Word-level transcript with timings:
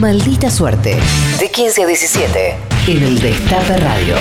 Maldita 0.00 0.50
suerte. 0.50 0.98
De 1.38 1.50
15 1.50 1.82
a 1.82 1.86
17. 1.86 2.56
En 2.88 3.02
el 3.02 3.20
Destape 3.20 3.76
Radio. 3.78 4.16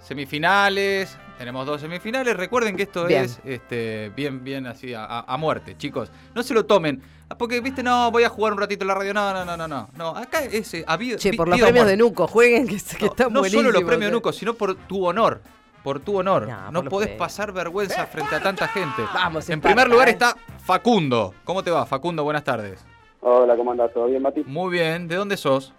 Semifinales. 0.00 1.16
Tenemos 1.38 1.66
dos 1.66 1.80
semifinales. 1.80 2.36
Recuerden 2.36 2.76
que 2.76 2.82
esto 2.82 3.06
Bien. 3.06 3.24
es 3.24 3.40
este, 3.44 4.10
bien, 4.14 4.44
bien 4.44 4.66
así, 4.66 4.92
a, 4.92 5.04
a 5.20 5.36
muerte, 5.38 5.76
chicos. 5.78 6.10
No 6.34 6.42
se 6.42 6.52
lo 6.52 6.66
tomen. 6.66 7.00
Ah, 7.30 7.38
Porque, 7.38 7.60
viste, 7.60 7.82
no, 7.82 8.10
voy 8.10 8.24
a 8.24 8.28
jugar 8.28 8.52
un 8.52 8.58
ratito 8.58 8.84
en 8.84 8.88
la 8.88 8.94
radio. 8.94 9.14
No, 9.14 9.32
no, 9.32 9.44
no, 9.44 9.56
no, 9.56 9.66
no. 9.68 9.88
No, 9.96 10.08
acá 10.10 10.44
es 10.44 10.74
eh, 10.74 10.84
habido. 10.86 11.16
Che, 11.18 11.30
vi- 11.30 11.36
por 11.38 11.48
los 11.48 11.58
premios 11.58 11.86
de. 11.86 11.96
Nuco, 11.96 12.26
jueguen 12.26 12.66
que, 12.66 12.76
que 12.76 13.04
No, 13.06 13.06
están 13.06 13.32
no 13.32 13.44
solo 13.44 13.70
los 13.70 13.82
premios 13.84 14.10
eh. 14.10 14.14
Nuco, 14.14 14.32
sino 14.32 14.52
por 14.54 14.74
tu 14.74 15.06
honor. 15.06 15.40
Por 15.82 16.00
tu 16.00 16.18
honor. 16.18 16.46
No, 16.46 16.70
No, 16.70 16.84
podés 16.84 17.08
pasar 17.16 17.52
vergüenza 17.52 18.06
frente 18.06 18.34
a 18.34 18.42
tanta 18.42 18.68
gente. 18.68 19.02
Vamos, 19.14 19.48
En 19.48 19.62
primer 19.62 19.88
lugar 19.88 20.08
eh. 20.08 20.12
está 20.12 20.36
Facundo. 20.62 21.32
¿Cómo 21.44 21.62
te 21.62 21.70
va, 21.70 21.86
Facundo? 21.86 22.22
Buenas 22.22 22.44
tardes. 22.44 22.84
Hola, 23.22 23.56
¿cómo 23.56 23.70
andás? 23.70 23.90
¿Todo 23.94 24.06
bien, 24.06 24.20
Mati? 24.20 24.42
Muy 24.44 24.70
bien. 24.72 25.08
¿De 25.08 25.16
dónde 25.16 25.38
sos? 25.38 25.72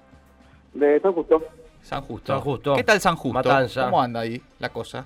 De 0.73 0.99
San 1.01 1.13
Justo. 1.13 1.43
San 1.83 2.01
Justo. 2.03 2.33
San 2.33 2.41
Justo. 2.41 2.75
¿Qué 2.75 2.83
tal 2.83 2.99
San 2.99 3.15
Justo? 3.15 3.33
Matanza. 3.33 3.85
¿Cómo 3.85 4.01
anda 4.01 4.19
ahí 4.21 4.41
la 4.59 4.69
cosa? 4.69 5.05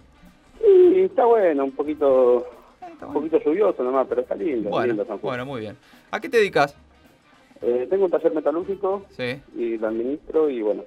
Y 0.61 1.01
está 1.01 1.25
bueno, 1.25 1.63
un 1.65 1.71
poquito 1.71 2.45
un 3.01 3.13
poquito 3.13 3.37
lluvioso 3.43 3.83
nomás, 3.83 4.07
pero 4.07 4.21
está 4.21 4.35
lindo, 4.35 4.69
Bueno, 4.69 4.87
lindo 4.87 5.03
San 5.05 5.13
Justo. 5.15 5.27
bueno, 5.27 5.45
muy 5.45 5.61
bien. 5.61 5.77
¿A 6.11 6.19
qué 6.19 6.29
te 6.29 6.37
dedicas? 6.37 6.75
Eh, 7.61 7.87
tengo 7.89 8.05
un 8.05 8.11
taller 8.11 8.33
metalúrgico 8.33 9.05
Sí. 9.15 9.41
y 9.55 9.77
lo 9.77 9.87
administro 9.87 10.49
y 10.49 10.61
bueno, 10.61 10.83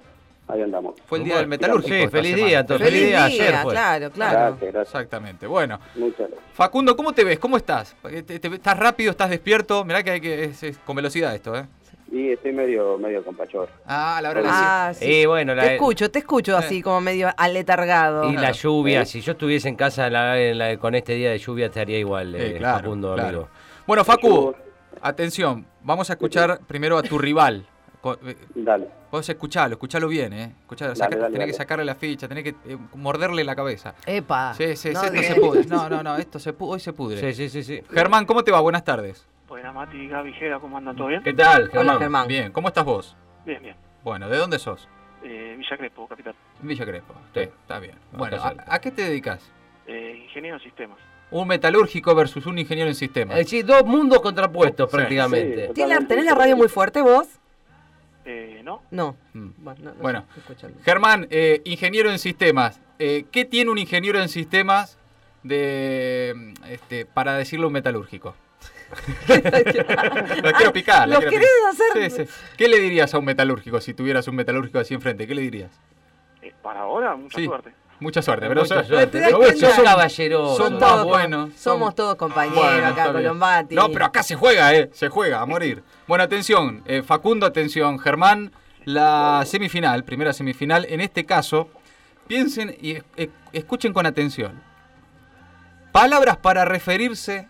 ahí 0.47 0.61
andamos. 0.61 0.95
Fue 1.05 1.19
el 1.19 1.23
día 1.25 1.37
del 1.37 1.47
metalúrgico. 1.47 1.95
sí, 1.95 2.07
feliz 2.07 2.31
semana. 2.31 2.47
día, 2.47 2.59
entonces. 2.59 2.87
Feliz 2.87 2.99
Feliz 3.01 3.09
día, 3.17 3.25
día, 3.27 3.45
ayer 3.47 3.61
fue. 3.63 3.71
claro, 3.73 4.11
claro. 4.11 4.39
Gracias, 4.39 4.59
gracias. 4.73 4.87
Exactamente. 4.95 5.47
Bueno, 5.47 5.79
Muchas 5.95 6.19
gracias. 6.29 6.39
Facundo, 6.53 6.95
¿cómo 6.95 7.13
te 7.13 7.23
ves? 7.23 7.39
¿Cómo 7.39 7.57
estás? 7.57 7.95
¿Te- 8.01 8.23
te- 8.39 8.47
¿Estás 8.55 8.77
rápido? 8.77 9.11
¿Estás 9.11 9.29
despierto? 9.29 9.85
Mirá 9.85 10.03
que 10.03 10.11
hay 10.11 10.21
que. 10.21 10.43
Es, 10.45 10.63
es 10.63 10.77
con 10.79 10.95
velocidad 10.95 11.33
esto, 11.35 11.55
¿eh? 11.55 11.65
Y 12.11 12.31
estoy 12.31 12.53
medio 12.53 12.97
medio 12.97 13.23
con 13.23 13.35
pachor. 13.35 13.69
Ah, 13.85 14.19
la 14.21 14.29
verdad 14.29 14.43
que 14.43 14.49
Ah, 14.51 14.91
sí. 14.95 15.05
Y 15.05 15.25
bueno, 15.25 15.53
la, 15.53 15.63
Te 15.63 15.73
escucho, 15.75 16.09
te 16.09 16.19
escucho 16.19 16.53
Eh. 16.53 16.57
así 16.59 16.81
como 16.81 17.01
medio 17.01 17.29
aletargado. 17.37 18.29
y 18.29 18.35
la 18.35 18.51
lluvia, 18.51 19.01
Eh. 19.01 19.05
si 19.05 19.21
yo 19.21 19.33
estuviese 19.33 19.69
en 19.69 19.75
casa 19.75 20.09
la- 20.09 20.77
con 20.79 20.95
este 20.95 21.13
día 21.13 21.31
de 21.31 21.37
lluvia 21.37 21.67
estaría 21.67 21.99
igual, 21.99 22.33
eh, 22.35 22.55
Eh, 22.55 22.57
claro, 22.57 22.79
Facundo, 22.79 23.13
claro. 23.13 23.27
amigo. 23.29 23.49
Bueno, 23.85 24.03
Facu, 24.03 24.55
atención. 25.01 25.65
Vamos 25.83 26.09
a 26.09 26.13
escuchar 26.13 26.59
primero 26.67 26.97
a 26.97 27.03
tu 27.03 27.17
rival. 27.17 27.65
Co- 28.01 28.17
eh, 28.25 28.35
Dale. 28.55 28.87
Vos 29.11 29.27
escuchalo, 29.27 29.73
escuchalo 29.73 30.07
bien, 30.07 30.31
¿eh? 30.33 30.55
Escuchalo, 30.61 30.93
Dale, 30.93 30.99
saca- 30.99 31.17
dale, 31.17 31.33
tenés 31.33 31.47
que 31.47 31.53
sacarle 31.53 31.83
la 31.83 31.95
ficha, 31.95 32.27
tenés 32.27 32.43
que 32.43 32.49
eh, 32.51 32.77
morderle 32.93 33.43
la 33.43 33.55
cabeza. 33.55 33.93
Epa. 34.05 34.53
Sí, 34.53 34.75
sí, 34.77 34.91
No, 34.93 35.01
sí, 35.01 35.05
esto 35.07 35.17
de- 35.19 35.23
se 35.23 35.35
pudre. 35.35 35.65
No, 35.65 35.89
no, 35.89 36.03
no, 36.03 36.15
esto 36.17 36.39
se 36.39 36.55
pu- 36.57 36.69
hoy 36.69 36.79
se 36.79 36.93
pudre. 36.93 37.19
Sí, 37.19 37.33
sí, 37.33 37.49
sí, 37.49 37.63
sí. 37.63 37.81
Germán, 37.91 38.25
¿cómo 38.25 38.43
te 38.43 38.51
va? 38.51 38.61
Buenas 38.61 38.83
tardes. 38.85 39.27
Buenas, 39.49 39.73
Mati, 39.73 40.07
Gaby, 40.07 40.31
Jera, 40.33 40.59
¿cómo 40.59 40.77
andan? 40.77 40.95
¿Todo 40.95 41.07
bien? 41.07 41.23
¿Qué 41.23 41.33
tal, 41.33 41.71
Hola, 41.75 41.97
Germán? 41.97 42.27
Bien, 42.27 42.51
¿cómo 42.51 42.67
estás 42.67 42.85
vos? 42.85 43.15
Bien, 43.45 43.61
bien. 43.63 43.75
Bueno, 44.03 44.29
¿de 44.29 44.37
dónde 44.37 44.59
sos? 44.59 44.87
Eh, 45.23 45.55
Villa 45.57 45.75
Crespo, 45.75 46.07
capital. 46.07 46.35
Villa 46.61 46.85
Crespo. 46.85 47.15
Sí, 47.33 47.39
está 47.41 47.79
bien. 47.79 47.95
No, 48.11 48.19
Bueno, 48.19 48.37
¿a, 48.43 48.79
qué 48.79 48.91
te 48.91 49.01
dedicas? 49.01 49.51
Eh, 49.87 50.21
ingeniero 50.25 50.57
en 50.57 50.63
sistemas. 50.63 50.99
Un 51.31 51.47
metalúrgico 51.47 52.13
versus 52.13 52.45
un 52.45 52.59
ingeniero 52.59 52.89
en 52.89 52.95
sistemas. 52.95 53.39
Eh, 53.39 53.43
sí, 53.43 53.63
dos 53.63 53.83
mundos 53.85 54.21
contrapuestos 54.21 54.89
Sí. 54.89 54.95
prácticamente. 54.97 55.67
Sí. 55.67 55.73
¿Tenés 55.73 55.89
la, 56.01 56.07
tenés 56.07 56.25
la 56.25 56.35
radio 56.35 56.55
muy 56.55 56.67
fuerte 56.67 57.01
vos? 57.01 57.27
Eh, 58.25 58.61
¿no? 58.63 58.83
No. 58.91 59.15
Mm. 59.33 59.49
Bueno, 59.57 59.79
no, 59.83 59.93
no 59.95 60.01
Bueno. 60.01 60.19
estoy 60.19 60.41
escuchando. 60.41 60.79
Germán, 60.83 61.27
eh, 61.31 61.61
ingeniero 61.65 62.11
en 62.11 62.19
sistemas. 62.19 62.79
Eh, 62.99 63.25
¿Qué 63.31 63.45
tiene 63.45 63.71
un 63.71 63.79
ingeniero 63.79 64.21
en 64.21 64.29
sistemas 64.29 64.99
de, 65.41 66.53
este, 66.67 67.07
para 67.07 67.33
decirle 67.33 67.65
un 67.65 67.73
metalúrgico? 67.73 68.35
la 70.43 70.53
quiero 70.53 70.73
picar. 70.73 71.07
la 71.07 71.15
¿Lo 71.15 71.19
quiero 71.21 71.31
querés 71.31 71.49
picar. 71.77 72.07
hacer? 72.09 72.11
Sí, 72.11 72.25
sí. 72.25 72.33
¿Qué 72.57 72.67
le 72.67 72.79
dirías 72.79 73.13
a 73.13 73.19
un 73.19 73.25
metalúrgico 73.25 73.79
si 73.81 73.93
tuvieras 73.93 74.27
un 74.27 74.35
metalúrgico 74.35 74.79
así 74.79 74.93
enfrente? 74.93 75.27
¿Qué 75.27 75.35
le 75.35 75.41
dirías? 75.41 75.71
Eh, 76.41 76.53
para 76.61 76.81
ahora, 76.81 77.15
mucha 77.15 77.37
Sí. 77.37 77.45
suerte. 77.45 77.73
Mucha 78.01 78.21
suerte, 78.21 78.47
pero 78.47 78.61
Mucha 78.61 78.83
suerte. 78.85 79.07
¿Te 79.07 79.19
das 79.19 79.29
Pero 79.29 80.55
son 80.55 80.57
Son 80.57 80.73
más 80.73 80.79
todos 80.79 81.05
buenos. 81.05 81.53
Somos 81.55 81.87
son- 81.89 81.95
todos 81.95 82.15
compañeros 82.15 82.63
Bueno, 82.63 82.87
acá. 82.87 83.11
Colombati. 83.11 83.75
No, 83.75 83.89
pero 83.91 84.05
acá 84.05 84.23
se 84.23 84.35
juega, 84.35 84.73
¿eh? 84.73 84.89
Se 84.93 85.09
juega 85.09 85.41
a 85.41 85.45
morir. 85.45 85.83
Bueno, 86.07 86.23
atención, 86.23 86.81
eh, 86.85 87.03
Facundo, 87.03 87.45
atención, 87.45 87.99
Germán, 87.99 88.53
la 88.85 89.43
semifinal, 89.45 90.05
primera 90.05 90.31
semifinal, 90.31 90.85
en 90.89 91.01
este 91.01 91.25
caso, 91.25 91.69
piensen 92.27 92.73
y 92.81 92.91
es- 92.93 93.03
es- 93.17 93.29
escuchen 93.51 93.91
con 93.91 94.05
atención. 94.05 94.61
Palabras 95.91 96.37
para 96.37 96.63
referirse 96.63 97.49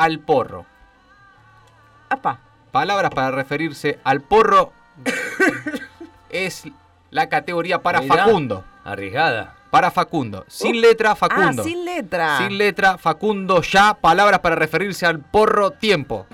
al 0.00 0.18
porro. 0.18 0.64
Apa. 2.08 2.40
Palabras 2.72 3.10
para 3.14 3.30
referirse 3.30 3.98
al 4.02 4.22
porro 4.22 4.72
es 6.30 6.64
la 7.10 7.28
categoría 7.28 7.82
para 7.82 8.00
Mirá. 8.00 8.24
Facundo. 8.24 8.64
Arriesgada. 8.84 9.56
Para 9.70 9.90
Facundo. 9.90 10.44
Sin 10.48 10.80
letra, 10.80 11.14
Facundo. 11.14 11.62
Ah, 11.62 11.64
sin 11.64 11.84
letra. 11.84 12.38
Sin 12.38 12.56
letra, 12.58 12.98
Facundo 12.98 13.60
ya. 13.60 13.94
Palabras 13.94 14.40
para 14.40 14.56
referirse 14.56 15.04
al 15.04 15.20
porro, 15.20 15.72
tiempo. 15.72 16.26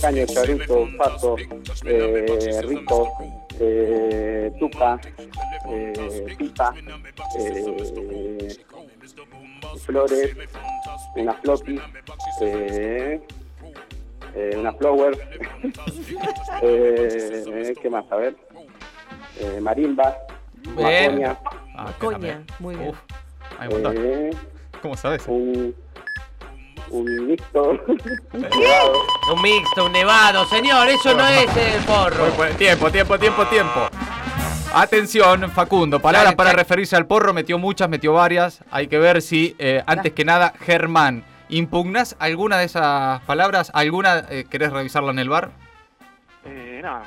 Caño, 0.00 0.26
chorizo, 0.26 0.88
paso, 0.98 1.36
eh, 1.84 2.60
rico, 2.62 3.16
eh, 3.58 4.52
tuca, 4.58 5.00
eh, 5.70 6.34
pipa, 6.36 6.74
eh, 7.38 8.56
flores, 9.84 10.36
una 11.16 11.34
floppy, 11.34 11.80
eh, 12.40 13.20
eh, 14.34 14.56
una 14.56 14.72
flower, 14.72 15.16
eh, 16.62 17.74
¿qué 17.80 17.90
más? 17.90 18.04
A 18.10 18.16
ver, 18.16 18.36
eh, 19.40 19.58
marimba, 19.60 20.16
macoña, 20.74 21.38
Ah, 21.76 21.92
Coña, 21.98 22.40
muy 22.60 22.76
bien. 22.76 22.90
Uf, 22.90 22.98
hay 23.58 23.66
un 23.68 23.74
montón. 23.74 23.96
eh, 23.98 24.30
¿Cómo 24.80 24.96
sabes? 24.96 25.24
un, 25.26 25.74
un 26.90 27.26
mixto, 27.26 27.72
Un 29.32 29.42
mixto, 29.42 29.86
un 29.86 29.92
nevado. 29.92 30.44
Señor, 30.46 30.86
eso 30.88 31.14
no 31.14 31.26
es 31.26 31.48
el 31.56 31.82
porro. 31.84 32.26
Tiempo, 32.58 32.90
tiempo, 32.92 33.18
tiempo, 33.18 33.44
tiempo. 33.46 33.88
Atención, 34.72 35.50
Facundo. 35.50 35.98
Palabras 36.00 36.34
para 36.34 36.52
referirse 36.52 36.94
al 36.94 37.06
porro. 37.06 37.32
Metió 37.32 37.58
muchas, 37.58 37.88
metió 37.88 38.12
varias. 38.12 38.60
Hay 38.70 38.86
que 38.86 38.98
ver 38.98 39.22
si, 39.22 39.56
eh, 39.58 39.82
antes 39.86 40.12
que 40.12 40.24
nada, 40.24 40.52
Germán, 40.60 41.24
¿impugnás 41.48 42.16
alguna 42.18 42.58
de 42.58 42.64
esas 42.64 43.20
palabras? 43.22 43.70
¿Alguna 43.74 44.24
eh, 44.30 44.44
querés 44.48 44.72
revisarla 44.72 45.10
en 45.12 45.18
el 45.18 45.28
bar? 45.28 45.50
Eh, 46.44 46.80
nada. 46.82 47.04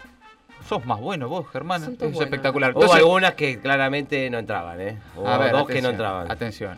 sos 0.68 0.86
más 0.86 1.00
bueno 1.00 1.30
vos, 1.30 1.48
Germán. 1.52 1.82
Son 1.84 1.94
Es 1.94 2.00
buenos. 2.00 2.22
espectacular. 2.22 2.72
Hubo 2.72 2.82
Entonces, 2.82 3.04
algunas 3.04 3.34
que 3.36 3.60
claramente 3.60 4.30
no 4.30 4.40
entraban, 4.40 4.82
¿eh? 4.82 4.98
Hubo 5.16 5.28
a 5.28 5.38
ver, 5.38 5.52
dos 5.52 5.68
que 5.68 5.82
no 5.82 5.90
entraban. 5.90 6.30
Atención. 6.32 6.78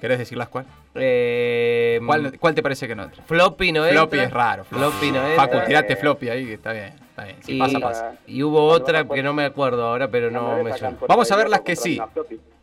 ¿Querés 0.00 0.18
decirlas 0.18 0.48
cuál? 0.48 0.64
Eh, 0.94 2.00
¿Cuál, 2.04 2.36
cuál 2.40 2.54
te 2.54 2.62
parece 2.62 2.88
que 2.88 2.96
no 2.96 3.04
entra? 3.04 3.22
Floppy 3.24 3.70
no 3.70 3.84
Floppy 3.84 4.16
entra. 4.16 4.22
es 4.24 4.32
raro. 4.32 4.64
Floppy 4.64 5.12
no 5.12 5.24
entra. 5.26 5.36
Facu, 5.46 5.66
tirate 5.66 5.94
floppy 5.94 6.28
ahí, 6.30 6.46
que 6.46 6.54
está 6.54 6.72
bien. 6.72 6.94
Está 7.10 7.24
bien. 7.24 7.36
Si 7.42 7.54
y, 7.56 7.58
pasa, 7.58 7.78
pasa. 7.78 8.12
y 8.26 8.42
hubo 8.42 8.64
otra 8.64 9.04
que 9.06 9.22
no 9.22 9.32
me 9.34 9.44
acuerdo 9.44 9.84
ahora, 9.86 10.08
pero 10.08 10.30
no 10.30 10.62
me 10.64 10.72
suena. 10.76 10.96
Vamos 11.06 11.30
a 11.30 11.36
ver 11.36 11.48
las 11.50 11.60
que 11.60 11.76
sí. 11.76 12.00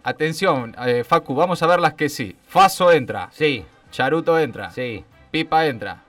Atención, 0.04 0.76
eh, 0.86 1.04
Facu, 1.06 1.36
vamos 1.36 1.62
a 1.62 1.68
ver 1.68 1.80
las 1.80 1.94
que 1.94 2.10
sí. 2.10 2.36
Faso 2.48 2.92
entra. 2.92 3.30
Sí, 3.32 3.64
Charuto 3.98 4.38
entra. 4.38 4.70
sí. 4.70 5.04
Pipa 5.32 5.66
entra. 5.66 6.04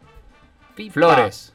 Pipa. 0.75 0.93
Flores. 0.93 1.55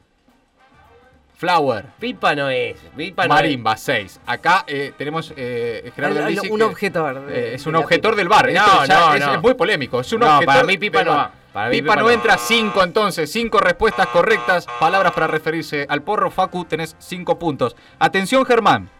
Flower. 1.36 1.86
Pipa 2.00 2.34
no 2.34 2.48
es. 2.50 2.76
Pipa 2.96 3.24
no 3.28 3.34
Marimba, 3.34 3.76
6. 3.76 4.20
Acá 4.26 4.64
eh, 4.66 4.92
tenemos 4.98 5.32
eh, 5.36 5.92
Gerardo 5.94 6.18
El- 6.20 6.26
el- 6.26 6.34
Lisi 6.34 6.48
un 6.48 6.58
que, 6.58 6.64
objetor 6.64 7.26
de- 7.26 7.50
eh, 7.50 7.54
es 7.54 7.66
un 7.66 7.76
objetor 7.76 8.12
pipa. 8.12 8.16
del 8.18 8.28
bar. 8.28 8.52
No, 8.52 8.86
no, 8.86 9.14
es, 9.14 9.20
no. 9.24 9.34
es 9.34 9.42
muy 9.42 9.54
polémico. 9.54 10.00
Es 10.00 10.12
un 10.12 10.20
No, 10.20 10.26
objetor 10.26 10.46
para 10.46 10.64
mí 10.64 10.76
pipa 10.76 11.04
no 11.04 11.12
va. 11.12 11.30
Para 11.52 11.70
mí 11.70 11.76
pipa, 11.76 11.92
pipa 11.92 11.96
no 12.02 12.08
no. 12.08 12.10
entra, 12.10 12.36
5 12.36 12.82
entonces. 12.82 13.30
5 13.30 13.58
respuestas 13.60 14.08
correctas. 14.08 14.66
Palabras 14.80 15.12
para 15.12 15.28
referirse 15.28 15.86
al 15.88 16.02
porro. 16.02 16.30
Facu, 16.32 16.64
tenés 16.64 16.96
5 16.98 17.38
puntos. 17.38 17.76
Atención, 18.00 18.44
Germán. 18.44 18.90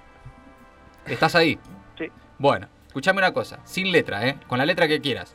¿Estás 1.06 1.34
ahí? 1.34 1.58
Sí. 1.98 2.10
Bueno, 2.38 2.69
escuchame 2.87 3.19
una 3.19 3.32
cosa. 3.32 3.58
Sin 3.64 3.90
letra, 3.90 4.26
¿eh? 4.28 4.37
Con 4.46 4.58
la 4.58 4.64
letra 4.66 4.87
que 4.87 5.00
quieras. 5.00 5.34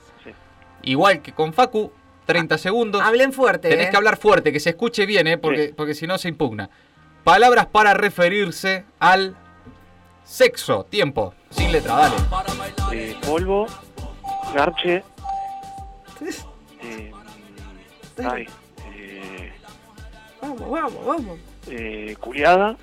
Igual 0.89 1.21
que 1.21 1.33
con 1.33 1.53
Facu, 1.53 1.91
30 2.25 2.57
segundos. 2.57 3.01
Hablen 3.03 3.31
fuerte. 3.31 3.69
Tenés 3.69 3.87
eh. 3.87 3.89
que 3.91 3.97
hablar 3.97 4.17
fuerte, 4.17 4.51
que 4.51 4.59
se 4.59 4.71
escuche 4.71 5.05
bien, 5.05 5.27
¿eh? 5.27 5.37
Porque, 5.37 5.71
porque 5.75 5.93
si 5.93 6.07
no 6.07 6.17
se 6.17 6.29
impugna. 6.29 6.71
Palabras 7.23 7.67
para 7.67 7.93
referirse 7.93 8.85
al 8.99 9.35
sexo. 10.23 10.85
Tiempo. 10.89 11.35
Sin 11.51 11.71
letra, 11.71 11.95
dale. 11.95 12.15
Eh, 12.91 13.15
polvo, 13.23 13.67
garche. 14.55 15.03
Eh, 16.81 17.11
ay, 18.25 18.47
eh, 18.95 19.51
Vamos, 20.41 20.71
vamos, 20.71 21.05
vamos. 21.05 21.39
eh, 21.67 22.15
culiada. 22.19 22.75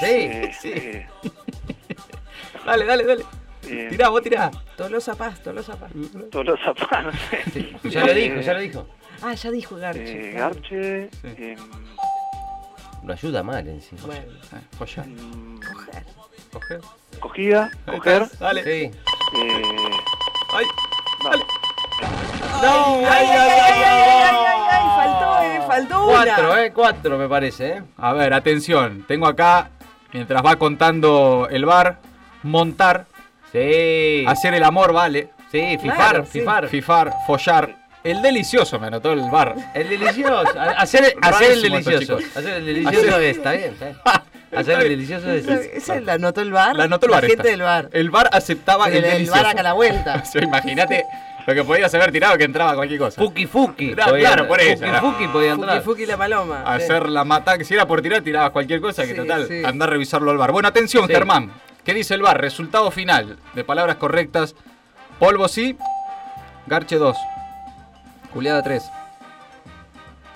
Sí, 0.00 0.06
eh, 0.06 0.52
sí. 0.60 0.72
eh, 0.74 1.06
Dale, 2.66 2.84
dale, 2.84 3.04
dale. 3.04 3.24
Eh, 3.68 3.86
Tirá, 3.90 4.08
vos 4.08 4.22
tirá. 4.22 4.50
Tolosa 4.76 5.14
Paz, 5.14 5.42
Tolosa 5.42 5.76
Paz. 5.76 5.90
Tolosa 6.30 6.74
Paz, 6.74 7.04
no 7.04 7.12
sé. 7.12 7.74
Ya 7.90 8.04
lo 8.04 8.12
Eh, 8.12 8.14
dijo, 8.14 8.40
ya 8.40 8.54
lo 8.54 8.60
dijo. 8.60 8.86
Ah, 9.22 9.34
ya 9.34 9.50
dijo 9.50 9.76
Garche. 9.76 10.30
Eh, 10.30 10.32
garche. 10.32 11.10
Sí. 11.10 11.18
eh, 11.38 11.56
Lo 13.04 13.12
ayuda 13.12 13.42
mal 13.42 13.66
encima. 13.68 14.00
Bueno, 14.06 14.22
Eh, 14.22 15.06
mm, 15.06 15.60
coger. 15.60 16.04
Coger. 16.52 16.80
cogida, 17.20 17.70
Ahí 17.86 17.96
coger. 17.98 18.28
Dale. 18.38 18.62
Sí. 18.64 18.70
Eh, 18.70 19.62
Ay. 20.52 20.64
no, 22.62 22.96
¡Ay, 22.96 23.06
ay, 23.06 23.26
ay, 23.26 23.50
ay, 23.60 23.82
ay, 23.82 24.36
ay, 24.46 24.62
ay! 24.70 24.88
Faltó, 24.96 25.42
eh, 25.42 25.60
faltó 25.66 26.04
una. 26.06 26.12
Cuatro, 26.24 26.56
¿eh? 26.58 26.72
Cuatro 26.72 27.18
me 27.18 27.28
parece, 27.28 27.68
¿eh? 27.68 27.82
A 27.96 28.12
ver, 28.12 28.32
atención. 28.32 29.04
Tengo 29.08 29.26
acá, 29.26 29.70
mientras 30.12 30.44
va 30.44 30.56
contando 30.56 31.48
el 31.50 31.64
bar, 31.64 31.98
montar, 32.42 33.06
Sí. 33.54 34.24
hacer 34.26 34.52
el 34.54 34.64
amor, 34.64 34.92
vale. 34.92 35.30
Sí, 35.50 35.78
fifar, 35.80 35.96
Claro, 35.96 36.24
sí. 36.24 36.40
fifar. 36.40 36.68
Fifar, 36.68 37.12
follar. 37.26 37.76
El 38.02 38.20
delicioso 38.20 38.78
me 38.78 38.88
anotó 38.88 39.12
el 39.12 39.22
bar. 39.30 39.54
El 39.72 39.88
delicioso. 39.88 40.44
Hacer, 40.76 41.14
hacer 41.22 41.52
el 41.52 41.62
delicioso. 41.62 42.18
Hacer 42.36 42.54
el 42.54 42.66
delicioso 42.66 43.18
es, 43.18 43.36
está 43.38 43.52
bien, 43.52 43.72
está 43.72 43.84
bien. 43.86 43.98
Hacer 44.54 44.80
el 44.82 44.88
delicioso 44.90 45.30
es. 45.30 45.46
Esa, 45.48 46.00
la 46.00 46.12
anotó 46.14 46.42
el 46.42 46.52
bar. 46.52 46.76
La 46.76 46.84
anotó 46.84 47.06
el 47.06 47.12
bar. 47.12 47.22
La 47.22 47.28
gente 47.28 47.42
esta. 47.42 47.50
del 47.52 47.62
bar. 47.62 47.88
El 47.92 48.10
bar 48.10 48.28
aceptaba 48.32 48.88
el 48.88 48.96
el 48.96 49.02
delicioso. 49.02 49.40
bar 49.40 49.46
acá 49.52 49.60
a 49.60 49.62
la 49.62 49.72
vuelta. 49.72 50.22
O 50.22 50.26
sea, 50.26 50.42
Imagínate 50.42 51.04
lo 51.46 51.54
que 51.54 51.64
podías 51.64 51.94
haber 51.94 52.12
tirado 52.12 52.36
que 52.36 52.44
entraba 52.44 52.74
cualquier 52.74 52.98
cosa. 53.00 53.22
Fuki 53.22 53.46
Fuki. 53.46 53.94
Claro, 53.94 54.10
podía- 54.12 54.26
claro, 54.28 54.48
por 54.48 54.60
eso, 54.60 54.76
Fuki 54.76 54.88
era. 54.90 55.00
Fuki 55.00 55.28
podía 55.28 55.52
entrar. 55.52 55.82
Fuki 55.82 55.84
Fuki 56.00 56.06
la 56.06 56.16
paloma. 56.18 56.62
Hacer 56.66 57.08
la 57.08 57.24
mata, 57.24 57.56
que 57.56 57.64
si 57.64 57.72
era 57.74 57.86
por 57.86 58.02
tirar, 58.02 58.20
tirabas 58.22 58.50
cualquier 58.50 58.80
cosa, 58.82 59.02
que 59.04 59.10
Sí, 59.10 59.16
total, 59.16 59.46
sí. 59.48 59.62
andar 59.64 59.88
a 59.88 59.92
revisarlo 59.92 60.30
al 60.30 60.36
bar. 60.38 60.52
Bueno, 60.52 60.68
atención, 60.68 61.06
Sí. 61.06 61.12
Germán. 61.14 61.50
¿Qué 61.84 61.94
dice 61.94 62.14
el 62.14 62.22
bar? 62.22 62.40
Resultado 62.40 62.90
final 62.90 63.38
de 63.54 63.64
palabras 63.64 63.96
correctas. 63.96 64.54
Polvo 65.18 65.48
sí, 65.48 65.76
Garche 66.66 66.96
2. 66.96 67.16
Juliada 68.32 68.62
3. 68.62 68.82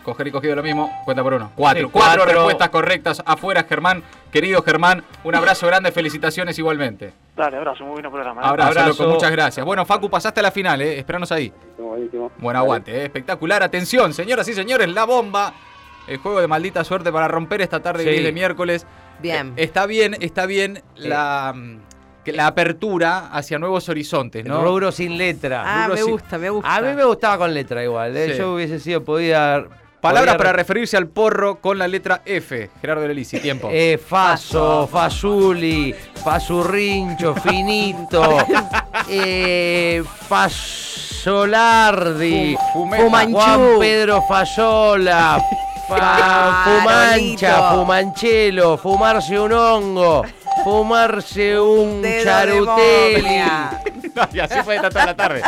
Coger 0.04 0.28
y 0.28 0.30
cogido 0.30 0.56
lo 0.56 0.62
mismo, 0.62 0.90
cuenta 1.04 1.22
por 1.22 1.34
uno. 1.34 1.50
Cuatro. 1.54 1.86
Sí, 1.86 1.90
Cuatro 1.92 2.22
cuatro. 2.22 2.34
respuestas 2.34 2.68
correctas 2.70 3.22
afuera, 3.26 3.64
Germán. 3.68 4.02
Querido 4.32 4.62
Germán, 4.62 5.04
un 5.24 5.34
abrazo 5.34 5.66
grande, 5.66 5.92
felicitaciones 5.92 6.58
igualmente. 6.58 7.12
dale, 7.36 7.56
abrazo, 7.58 7.84
muy 7.84 7.94
bueno 7.94 8.10
programa. 8.10 8.40
¿eh? 8.40 8.44
Abrazo, 8.46 8.68
Abrazo. 8.80 9.02
loco, 9.02 9.14
muchas 9.14 9.30
gracias. 9.30 9.66
Bueno, 9.66 9.84
Facu, 9.84 10.08
pasaste 10.08 10.40
a 10.40 10.44
la 10.44 10.50
final, 10.50 10.80
eh. 10.80 10.98
Esperanos 10.98 11.30
ahí. 11.32 11.52
Bueno, 12.38 12.58
aguante, 12.58 12.92
eh, 12.94 13.04
espectacular. 13.04 13.62
Atención, 13.62 14.14
señoras 14.14 14.48
y 14.48 14.54
señores, 14.54 14.88
la 14.88 15.04
bomba. 15.04 15.52
El 16.06 16.16
juego 16.18 16.40
de 16.40 16.46
maldita 16.46 16.84
suerte 16.84 17.12
para 17.12 17.28
romper 17.28 17.60
esta 17.60 17.80
tarde 17.80 18.02
Sí. 18.04 18.22
de 18.22 18.32
miércoles. 18.32 18.86
Bien. 19.20 19.52
Eh, 19.56 19.64
está 19.64 19.86
bien, 19.86 20.16
está 20.20 20.46
bien 20.46 20.82
la, 20.96 21.52
mm, 21.54 21.78
la 22.26 22.46
apertura 22.46 23.28
hacia 23.32 23.58
nuevos 23.58 23.88
horizontes, 23.88 24.44
El 24.44 24.48
¿no? 24.50 24.62
Rubro 24.62 24.92
sin 24.92 25.16
letra. 25.18 25.62
Ah, 25.66 25.86
Rubro 25.88 25.94
me 25.96 26.02
gusta, 26.12 26.38
me 26.38 26.50
gusta. 26.50 26.74
A 26.76 26.80
mí 26.82 26.92
me 26.94 27.04
gustaba 27.04 27.38
con 27.38 27.54
letra 27.54 27.82
igual. 27.82 28.16
¿eh? 28.16 28.32
Sí. 28.32 28.38
Yo 28.38 28.54
hubiese 28.54 28.78
sido, 28.80 29.02
podía. 29.04 29.64
Palabras 30.00 30.34
podía- 30.36 30.38
para 30.38 30.52
referirse 30.52 30.96
al 30.96 31.08
porro 31.08 31.56
con 31.60 31.76
la 31.78 31.88
letra 31.88 32.22
F. 32.24 32.70
Gerardo 32.80 33.08
Lelisi, 33.08 33.40
tiempo. 33.40 33.68
Eh, 33.72 33.98
faso, 33.98 34.86
Fasuli, 34.86 35.92
Fasurrincho, 36.22 37.34
Finito, 37.42 38.38
eh, 39.08 40.04
Fasolardi, 41.18 42.56
Fu- 42.72 42.80
Fumeta. 42.84 43.04
Fumanchú. 43.04 43.36
Juan 43.38 43.60
Pedro 43.80 44.22
Fayola, 44.28 45.42
Fumancha. 46.64 47.70
Fumanchelo, 47.72 48.76
fumarse 48.76 49.38
un 49.38 49.52
hongo, 49.52 50.24
fumarse 50.62 51.58
un 51.58 52.02
momia. 52.02 53.80
y 54.32 54.40
así 54.40 54.54
puede 54.64 54.76
estar 54.76 54.92
toda 54.92 55.06
la 55.06 55.16
tarde. 55.16 55.42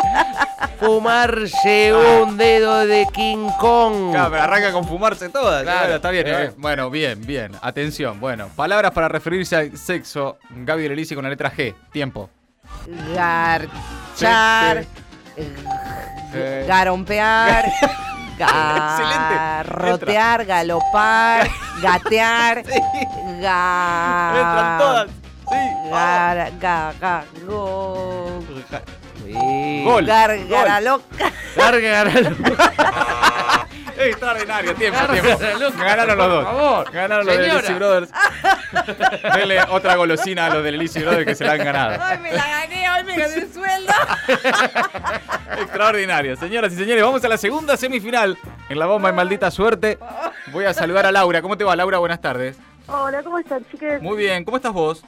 fumarse 0.79 1.93
un 1.95 2.37
dedo 2.39 2.87
de 2.87 3.07
King 3.13 3.49
Kong. 3.59 4.13
Claro, 4.13 4.31
pero 4.31 4.43
arranca 4.43 4.73
con 4.73 4.87
fumarse 4.87 5.29
todas. 5.29 5.63
Claro. 5.63 5.81
Bueno, 5.81 5.97
está 5.97 6.11
bien. 6.11 6.27
Eh. 6.27 6.45
eh. 6.45 6.53
Bueno, 6.57 6.91
bien, 6.91 7.27
bien. 7.27 7.53
Atención. 7.61 8.19
Bueno, 8.19 8.49
palabras 8.57 8.93
para 8.93 9.09
referirse 9.09 9.57
al 9.57 9.77
sexo. 9.77 10.39
Gaby 10.51 10.89
Lelisi 10.89 11.15
con 11.15 11.25
la 11.25 11.31
letra 11.31 11.53
G. 11.53 11.75
Tiempo. 11.93 12.31
Garchar. 13.15 14.85
Eh. 15.37 16.65
Garompear. 16.67 17.71
Excelente. 18.47 19.35
Garrotear, 19.35 20.45
galopar, 20.47 21.51
gatear, 21.83 22.59
Entran 22.59 23.41
ga... 23.41 24.79
todas. 24.79 25.11
Sí. 25.51 25.91
Gar, 25.91 26.53
ga, 26.61 26.93
ga, 27.01 27.25
go, 27.47 28.41
Sí. 29.25 29.83
Gol. 29.85 30.07
gar, 30.07 30.37
Gol. 30.37 30.49
garaloca. 30.49 31.33
Larga, 31.57 31.91
garalo. 31.91 32.31
Extraordinario, 34.01 34.75
tiempo, 34.75 34.99
tiempo. 35.13 35.39
Ganaron 35.79 36.19
los 36.19 36.29
dos. 36.29 36.45
por 36.45 36.55
favor. 36.55 36.91
Ganaron 36.93 37.27
los 37.27 37.37
de 37.37 37.43
Señora. 37.43 37.61
Lizzy 37.61 37.75
Brothers. 37.75 38.11
Denle 39.37 39.63
otra 39.71 39.97
golosina 39.97 40.47
a 40.47 40.55
los 40.55 40.65
de 40.65 40.73
Lizzy 40.73 41.01
Brothers 41.01 41.27
que 41.27 41.35
se 41.35 41.45
la 41.45 41.53
han 41.53 41.59
ganado. 41.59 42.03
Ay, 42.03 42.19
me 42.19 42.33
la 42.33 42.49
gané, 42.49 42.91
hoy 42.91 43.05
me 43.05 43.17
gané 43.17 43.35
el 43.35 43.53
sueldo. 43.53 43.93
Extraordinario. 45.61 46.37
Señoras 46.37 46.73
y 46.73 46.77
señores, 46.77 47.03
vamos 47.03 47.25
a 47.25 47.29
la 47.29 47.37
segunda 47.37 47.77
semifinal 47.77 48.39
en 48.69 48.79
la 48.79 48.87
bomba 48.87 49.11
de 49.11 49.17
maldita 49.17 49.51
suerte. 49.51 49.99
Voy 50.53 50.65
a 50.65 50.73
saludar 50.73 51.07
a 51.07 51.13
Laura. 51.13 51.43
¿Cómo 51.43 51.57
te 51.57 51.65
va, 51.65 51.77
Laura? 51.77 51.99
Buenas 51.99 52.21
tardes. 52.21 52.57
Hola, 52.87 53.23
¿cómo 53.23 53.39
están, 53.39 53.65
chiques? 53.71 54.01
Muy 54.03 54.17
bien. 54.17 54.45
¿Cómo 54.45 54.57
estás 54.57 54.73
vos? 54.73 55.05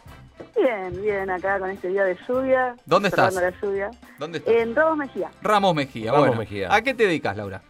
Bien, 0.56 1.02
bien, 1.02 1.30
acá 1.30 1.58
con 1.58 1.70
este 1.70 1.88
día 1.88 2.04
de 2.04 2.16
lluvia. 2.28 2.75
¿Dónde 2.84 3.08
estás? 3.08 3.28
observando 3.28 3.56
la 3.56 3.66
lluvia. 3.66 3.90
¿Dónde 4.18 4.38
estás? 4.38 4.54
En 4.54 4.75
Ramos 4.76 4.96
Mejía. 4.99 5.30
Ramos 5.40 5.75
Mejía. 5.75 6.11
Ramos 6.12 6.26
bueno, 6.26 6.40
Mejía. 6.40 6.75
¿A 6.75 6.82
qué 6.82 6.94
te 6.94 7.04
dedicas, 7.04 7.37
Laura? 7.37 7.62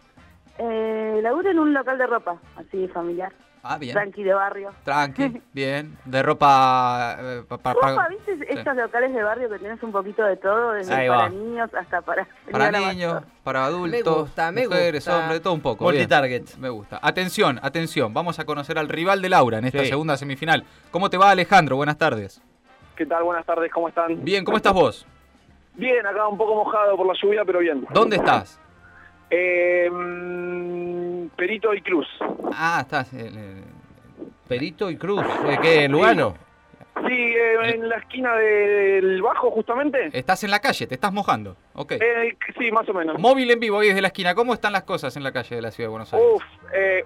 Eh, 0.57 1.19
laburo 1.21 1.49
en 1.49 1.59
un 1.59 1.73
local 1.73 1.97
de 1.97 2.07
ropa, 2.07 2.35
así 2.57 2.87
familiar. 2.89 3.31
Ah, 3.65 3.77
bien. 3.77 3.93
Tranqui 3.93 4.23
de 4.23 4.33
barrio. 4.33 4.71
Tranqui, 4.83 5.41
bien. 5.53 5.97
De 6.03 6.21
ropa. 6.21 7.15
eh, 7.17 7.43
pa- 7.47 7.57
pa- 7.57 7.73
Ropa, 7.73 8.07
¿viste? 8.09 8.37
Estos 8.53 8.75
locales 8.75 9.13
de 9.13 9.23
barrio 9.23 9.49
que 9.49 9.57
tenés 9.57 9.81
un 9.81 9.91
poquito 9.93 10.21
de 10.25 10.35
todo, 10.35 10.73
desde 10.73 10.93
Ahí 10.93 11.07
para 11.07 11.21
va. 11.23 11.29
niños 11.29 11.73
hasta 11.73 12.01
para... 12.01 12.27
para 12.51 12.71
niños, 12.71 13.23
para 13.41 13.63
adultos, 13.65 14.23
gusta, 14.23 14.51
me 14.51 14.67
mujeres, 14.67 15.05
gusta. 15.05 15.17
hombres, 15.17 15.41
todo 15.41 15.53
un 15.53 15.61
poco. 15.61 15.85
Multitarget. 15.85 16.57
Me 16.57 16.67
gusta. 16.67 16.99
Atención, 17.01 17.57
atención. 17.63 18.13
Vamos 18.13 18.37
a 18.37 18.43
conocer 18.45 18.77
al 18.77 18.89
rival 18.89 19.21
de 19.21 19.29
Laura 19.29 19.59
en 19.59 19.65
esta 19.65 19.79
Sí. 19.79 19.85
segunda 19.87 20.17
semifinal. 20.17 20.65
¿Cómo 20.91 21.09
te 21.09 21.17
va, 21.17 21.31
Alejandro? 21.31 21.77
Buenas 21.77 21.97
tardes. 21.97 22.41
¿Qué 22.97 23.05
tal? 23.05 23.23
Buenas 23.23 23.45
tardes, 23.45 23.71
¿cómo 23.71 23.87
están? 23.87 24.23
Bien, 24.25 24.43
¿cómo 24.43 24.57
estás 24.57 24.73
vos? 24.73 25.07
Bien, 25.75 26.05
acá 26.05 26.27
un 26.27 26.37
poco 26.37 26.53
mojado 26.53 26.97
por 26.97 27.07
la 27.07 27.13
lluvia, 27.19 27.43
pero 27.45 27.59
bien. 27.59 27.87
¿Dónde 27.93 28.17
estás? 28.17 28.59
Eh, 29.29 29.89
Perito 31.43 31.73
y 31.73 31.81
Cruz. 31.81 32.07
Ah, 32.53 32.79
estás. 32.83 33.13
eh, 33.13 33.29
eh, 33.35 33.63
Perito 34.47 34.89
y 34.89 34.95
Cruz. 34.95 35.25
Eh, 35.45 35.57
¿Qué? 35.61 35.89
¿Lugano? 35.89 36.35
Sí, 37.05 37.13
eh, 37.13 37.55
en 37.73 37.89
la 37.89 37.97
esquina 37.97 38.33
del 38.35 39.21
bajo, 39.21 39.51
justamente. 39.51 40.09
Estás 40.17 40.45
en 40.45 40.51
la 40.51 40.59
calle, 40.59 40.87
te 40.87 40.93
estás 40.95 41.11
mojando. 41.11 41.57
Ok. 41.73 41.91
Eh, 41.99 42.37
sí, 42.57 42.71
más 42.71 42.87
o 42.87 42.93
menos. 42.93 43.19
Móvil 43.19 43.51
en 43.51 43.59
vivo 43.59 43.79
ahí 43.79 43.89
desde 43.89 43.99
la 44.01 44.07
esquina. 44.07 44.33
¿Cómo 44.35 44.53
están 44.53 44.71
las 44.71 44.83
cosas 44.83 45.17
en 45.17 45.23
la 45.23 45.33
calle 45.33 45.57
de 45.57 45.61
la 45.61 45.71
ciudad 45.71 45.89
de 45.89 45.91
Buenos 45.91 46.13
Aires? 46.13 46.29
Uf, 46.33 46.43
eh, 46.73 47.03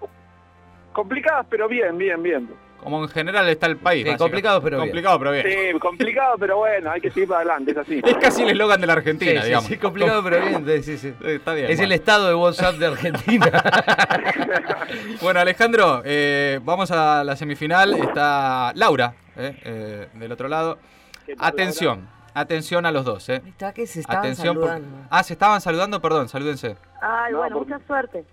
complicadas, 0.93 1.47
pero 1.49 1.67
bien, 1.67 1.97
bien, 1.97 2.21
bien. 2.21 2.47
Como 2.83 3.03
en 3.03 3.09
general 3.09 3.49
está 3.49 3.65
el 3.67 3.77
país. 3.77 4.07
Sí, 4.09 4.15
complicado, 4.15 4.61
pero 4.61 4.77
bien. 4.77 4.87
Complicado, 4.89 5.19
pero 5.19 5.31
bien. 5.31 5.45
Sí, 5.47 5.79
complicado, 5.79 6.35
pero 6.39 6.57
bueno, 6.57 6.91
hay 6.91 7.01
que 7.01 7.09
seguir 7.11 7.27
para 7.27 7.41
adelante, 7.41 7.71
es 7.71 7.77
así. 7.77 8.01
Es 8.05 8.17
casi 8.17 8.43
el 8.43 8.49
eslogan 8.51 8.79
de 8.79 8.87
la 8.87 8.93
Argentina, 8.93 9.41
sí, 9.41 9.47
digamos. 9.47 9.67
sí, 9.67 9.77
complicado, 9.77 10.23
pero 10.23 10.39
bien. 10.45 10.65
sí, 10.65 10.83
sí, 10.83 10.97
sí. 10.97 11.13
Eh, 11.23 11.35
Está 11.35 11.53
bien. 11.53 11.65
Es 11.65 11.79
el 11.79 11.87
bueno. 11.87 11.95
estado 11.95 12.27
de 12.29 12.35
WhatsApp 12.35 12.75
de 12.75 12.85
Argentina. 12.87 13.51
Bueno, 15.21 15.39
Alejandro, 15.39 16.01
eh, 16.05 16.59
vamos 16.63 16.91
a 16.91 17.23
la 17.23 17.35
semifinal. 17.35 17.93
Está 17.95 18.71
Laura, 18.75 19.13
eh, 19.35 19.57
eh, 19.63 20.07
del 20.13 20.31
otro 20.31 20.47
lado. 20.47 20.77
¿Qué 21.25 21.35
tal, 21.35 21.45
Atención, 21.47 22.07
atención 22.33 22.85
a 22.85 22.91
los 22.91 23.03
dos. 23.03 23.27
Eh. 23.29 23.41
Está 23.45 23.73
que 23.73 23.85
se 23.87 23.99
estaban 24.01 24.19
Atención. 24.23 24.55
por- 24.55 24.67
saludando. 24.69 25.07
Ah, 25.09 25.23
se 25.23 25.33
estaban 25.33 25.59
saludando, 25.61 26.01
perdón, 26.01 26.29
salúdense. 26.29 26.77
Ay, 27.01 27.31
No, 27.33 27.39
bueno, 27.39 27.57
por- 27.57 27.67
mucha 27.67 27.85
suerte. 27.85 28.23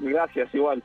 Gracias, 0.00 0.52
igual. 0.54 0.82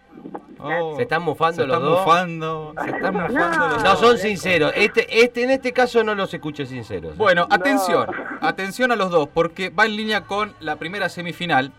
Oh, 0.63 0.95
Se 0.95 1.03
están 1.03 1.23
mufando 1.23 1.61
se 1.61 1.67
los 1.67 1.77
están 1.77 1.89
dos. 1.89 1.99
mufando, 2.05 2.73
se 2.83 2.89
están 2.91 3.13
mufando 3.13 3.67
los 3.69 3.83
No 3.83 3.95
son 3.95 4.17
sinceros. 4.17 4.71
Este, 4.75 5.23
este, 5.23 5.43
en 5.43 5.49
este 5.51 5.73
caso 5.73 6.03
no 6.03 6.13
los 6.13 6.33
escuché 6.33 6.65
sinceros. 6.65 7.17
Bueno, 7.17 7.47
atención, 7.49 8.07
atención 8.41 8.91
a 8.91 8.95
los 8.95 9.09
dos, 9.09 9.27
porque 9.33 9.69
va 9.69 9.85
en 9.85 9.95
línea 9.95 10.21
con 10.21 10.53
la 10.59 10.75
primera 10.75 11.09
semifinal. 11.09 11.71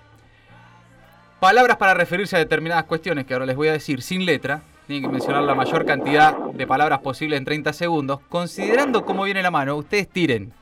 Palabras 1.40 1.76
para 1.76 1.94
referirse 1.94 2.36
a 2.36 2.38
determinadas 2.38 2.84
cuestiones 2.84 3.24
que 3.26 3.34
ahora 3.34 3.46
les 3.46 3.56
voy 3.56 3.68
a 3.68 3.72
decir 3.72 4.02
sin 4.02 4.24
letra. 4.24 4.62
Tienen 4.86 5.08
que 5.08 5.12
mencionar 5.12 5.42
la 5.44 5.54
mayor 5.54 5.84
cantidad 5.84 6.36
de 6.36 6.66
palabras 6.66 7.00
posible 7.00 7.36
en 7.36 7.44
30 7.44 7.72
segundos. 7.72 8.20
Considerando 8.28 9.04
cómo 9.04 9.24
viene 9.24 9.42
la 9.42 9.50
mano, 9.50 9.76
ustedes 9.76 10.08
tiren. 10.08 10.52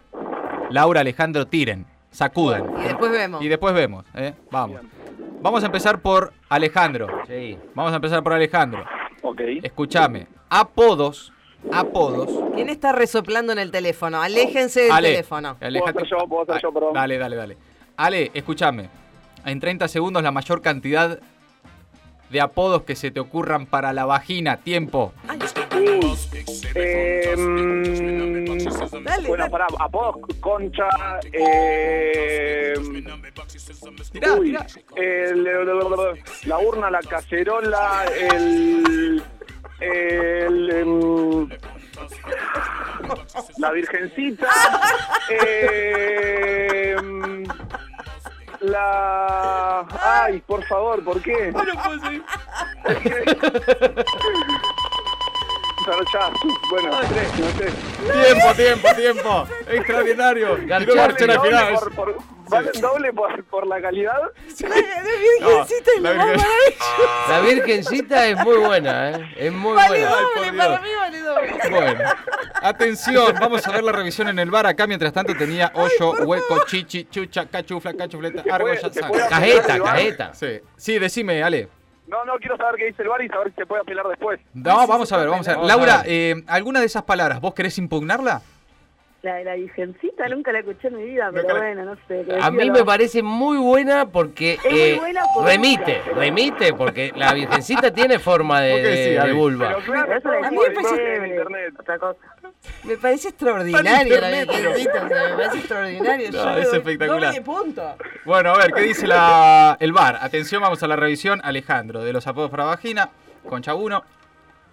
Laura, 0.71 1.01
Alejandro, 1.01 1.47
tiren. 1.47 1.87
Sacudan. 2.11 2.65
Y 2.81 2.85
después 2.85 3.11
vemos. 3.11 3.43
Y 3.43 3.49
después 3.49 3.75
vemos. 3.75 4.05
¿eh? 4.15 4.35
Vamos. 4.51 4.81
Vamos 5.41 5.63
a 5.63 5.67
empezar 5.67 6.01
por 6.01 6.33
Alejandro. 6.49 7.09
Sí. 7.27 7.59
Vamos 7.75 7.93
a 7.93 7.97
empezar 7.97 8.23
por 8.23 8.33
Alejandro. 8.33 8.85
Ok. 9.23 9.41
Escúchame. 9.63 10.27
Apodos. 10.49 11.33
Apodos. 11.73 12.29
¿Quién 12.55 12.69
está 12.71 12.93
resoplando 12.93 13.53
en 13.53 13.59
el 13.59 13.71
teléfono? 13.71 14.21
Aléjense 14.23 14.83
del 14.83 14.93
Ale, 14.93 15.11
teléfono. 15.11 15.57
alejate- 15.61 15.93
Puedo 15.93 16.07
yo, 16.07 16.19
puedo 16.27 16.59
yo, 16.59 16.73
perdón. 16.73 16.95
Dale, 16.95 17.19
dale, 17.19 17.37
dale. 17.37 17.57
Ale, 17.97 18.31
escúchame. 18.35 18.89
En 19.45 19.61
30 19.61 19.89
segundos 19.89 20.23
la 20.23 20.31
mayor 20.31 20.63
cantidad 20.63 21.19
de 22.31 22.41
apodos 22.41 22.83
que 22.83 22.95
se 22.97 23.11
te 23.11 23.21
ocurran 23.21 23.67
para 23.67 23.93
la 23.93 24.05
vagina. 24.07 24.57
Tiempo. 24.59 25.13
Uy. 25.75 26.17
Eh, 26.75 27.35
mm, 27.37 29.05
Dale, 29.05 29.29
bueno, 29.29 29.45
dale. 29.45 29.51
pará, 29.51 29.67
apodos, 29.79 30.17
concha, 30.41 30.89
eh, 31.33 32.75
Tirá, 34.13 34.33
uy, 34.35 34.47
tirá. 34.49 34.67
el- 34.97 35.45
la 36.47 36.59
urna, 36.59 36.91
la 36.91 37.01
cacerola, 37.01 38.05
el, 38.07 39.23
el, 39.81 40.71
em, 40.71 41.49
la 43.59 43.71
virgencita, 43.73 44.49
em, 45.31 47.45
la, 48.61 49.81
ay, 50.03 50.41
por 50.47 50.63
favor, 50.67 51.03
¿por 51.05 51.21
qué? 51.23 51.53
Pero 55.87 55.99
ya, 56.13 56.31
bueno, 56.71 56.91
tres, 57.09 57.39
no 57.39 57.47
sé. 57.59 57.73
Tiempo, 58.13 58.55
tiempo, 58.55 58.89
tiempo. 58.95 59.47
Extraordinario. 59.69 60.49
Garchar, 60.67 60.81
Tiró 60.81 60.95
Garchar 60.95 61.31
al 61.31 61.37
doble 61.37 61.49
final. 61.51 61.75
por, 61.75 61.95
por- 61.95 62.17
¿vale 62.51 62.71
doble 62.81 63.13
por, 63.13 63.45
por 63.45 63.67
la 63.67 63.81
calidad. 63.81 64.19
La 64.61 64.69
virgencita 64.71 65.91
y 65.97 66.01
la 66.01 66.11
lo 66.11 66.17
más 66.17 66.27
virgen- 66.27 66.47
maravilloso. 66.49 67.29
La 67.29 67.41
Virgencita 67.41 68.27
es 68.27 68.37
muy 68.45 68.57
buena, 68.59 69.11
¿eh? 69.11 69.35
Es 69.37 69.53
muy 69.53 69.75
Vale 69.75 69.89
buena. 70.05 70.11
Doble, 70.11 70.53
para 70.59 70.81
mí 70.81 70.89
vale 70.99 71.21
doble. 71.21 71.59
Bueno, 71.71 72.01
atención, 72.63 73.35
vamos 73.41 73.67
a 73.67 73.71
ver 73.73 73.83
la 73.85 73.93
revisión 73.93 74.29
en 74.29 74.39
el 74.39 74.51
bar. 74.51 74.67
Acá, 74.67 74.87
mientras 74.87 75.13
tanto, 75.13 75.35
tenía 75.37 75.73
hoyo, 75.75 76.13
hueco, 76.25 76.65
chichi, 76.67 77.05
chucha, 77.05 77.47
cachufla, 77.47 77.95
cachufleta, 77.95 78.43
argolla, 78.53 78.81
sangre. 78.81 79.21
Cajeta, 79.29 79.79
cajeta. 79.83 80.35
Sí, 80.35 80.61
sí, 80.77 80.99
decime, 80.99 81.43
Ale. 81.43 81.69
No, 82.07 82.25
no, 82.25 82.39
quiero 82.39 82.57
saber 82.57 82.75
qué 82.77 82.87
dice 82.87 83.03
el 83.03 83.09
bar 83.09 83.23
y 83.23 83.29
saber 83.29 83.51
si 83.51 83.55
se 83.55 83.67
puede 83.67 83.83
apelar 83.83 84.07
después. 84.09 84.41
No, 84.53 84.85
vamos 84.87 85.13
a 85.13 85.17
ver, 85.17 85.29
vamos 85.29 85.47
a 85.47 85.51
ver. 85.53 85.59
Vamos 85.59 85.73
a 85.73 85.77
Laura, 85.77 85.97
ver. 85.99 86.07
eh, 86.09 86.43
¿alguna 86.49 86.81
de 86.81 86.87
esas 86.87 87.05
palabras 87.05 87.41
vos 87.41 87.55
querés 87.55 87.79
impugnarla? 87.79 88.43
La 89.23 89.35
de 89.35 89.45
la 89.45 89.55
virgencita 89.55 90.27
nunca 90.29 90.51
la 90.51 90.61
escuché 90.61 90.89
en 90.89 90.97
mi 90.97 91.05
vida, 91.05 91.29
pero 91.31 91.43
Nunca 91.43 91.59
bueno, 91.59 91.85
no 91.85 91.97
sé. 92.09 92.25
A 92.41 92.51
mí 92.51 92.71
me 92.71 92.85
parece 92.85 93.23
muy 93.23 93.59
buena 93.59 94.07
porque 94.09 94.55
Es 94.55 94.71
muy 94.71 94.81
eh, 94.81 94.97
buena 94.99 95.23
por 95.35 95.45
remite, 95.45 96.01
remite, 96.15 96.73
porque 96.73 97.13
la 97.15 97.35
Virgencita 97.35 97.91
tiene 97.93 98.19
forma 98.19 98.63
de, 98.63 98.81
de- 98.83 99.33
vulva. 99.33 99.77
Pero 99.87 100.45
A 100.45 100.51
mí 100.51 100.57
me 100.57 100.71
parece-. 100.75 101.31
Me 102.85 102.97
parece 102.97 103.29
extraordinario 103.29 104.21
la 104.21 104.29
virgencita. 104.31 105.05
o 105.05 105.09
sea, 105.09 105.29
me 105.29 105.35
parece 105.37 105.59
extraordinario. 105.59 106.31
No, 106.31 106.39
Yo 106.55 106.63
es 106.63 106.73
espectacular. 106.73 107.43
Punto. 107.43 107.95
Bueno, 108.25 108.51
a 108.51 108.59
ver, 108.59 108.73
¿qué 108.73 108.83
dice 108.83 109.07
la, 109.07 109.77
el 109.81 109.93
bar? 109.93 110.19
Atención, 110.21 110.63
vamos 110.63 110.83
a 110.83 110.87
la 110.89 110.97
revisión. 110.97 111.41
Alejandro, 111.45 112.03
de 112.05 112.13
los 112.13 112.27
apodos 112.27 112.51
para 112.51 112.65
vagina, 112.65 113.11
concha 113.49 113.75
1, 113.75 114.03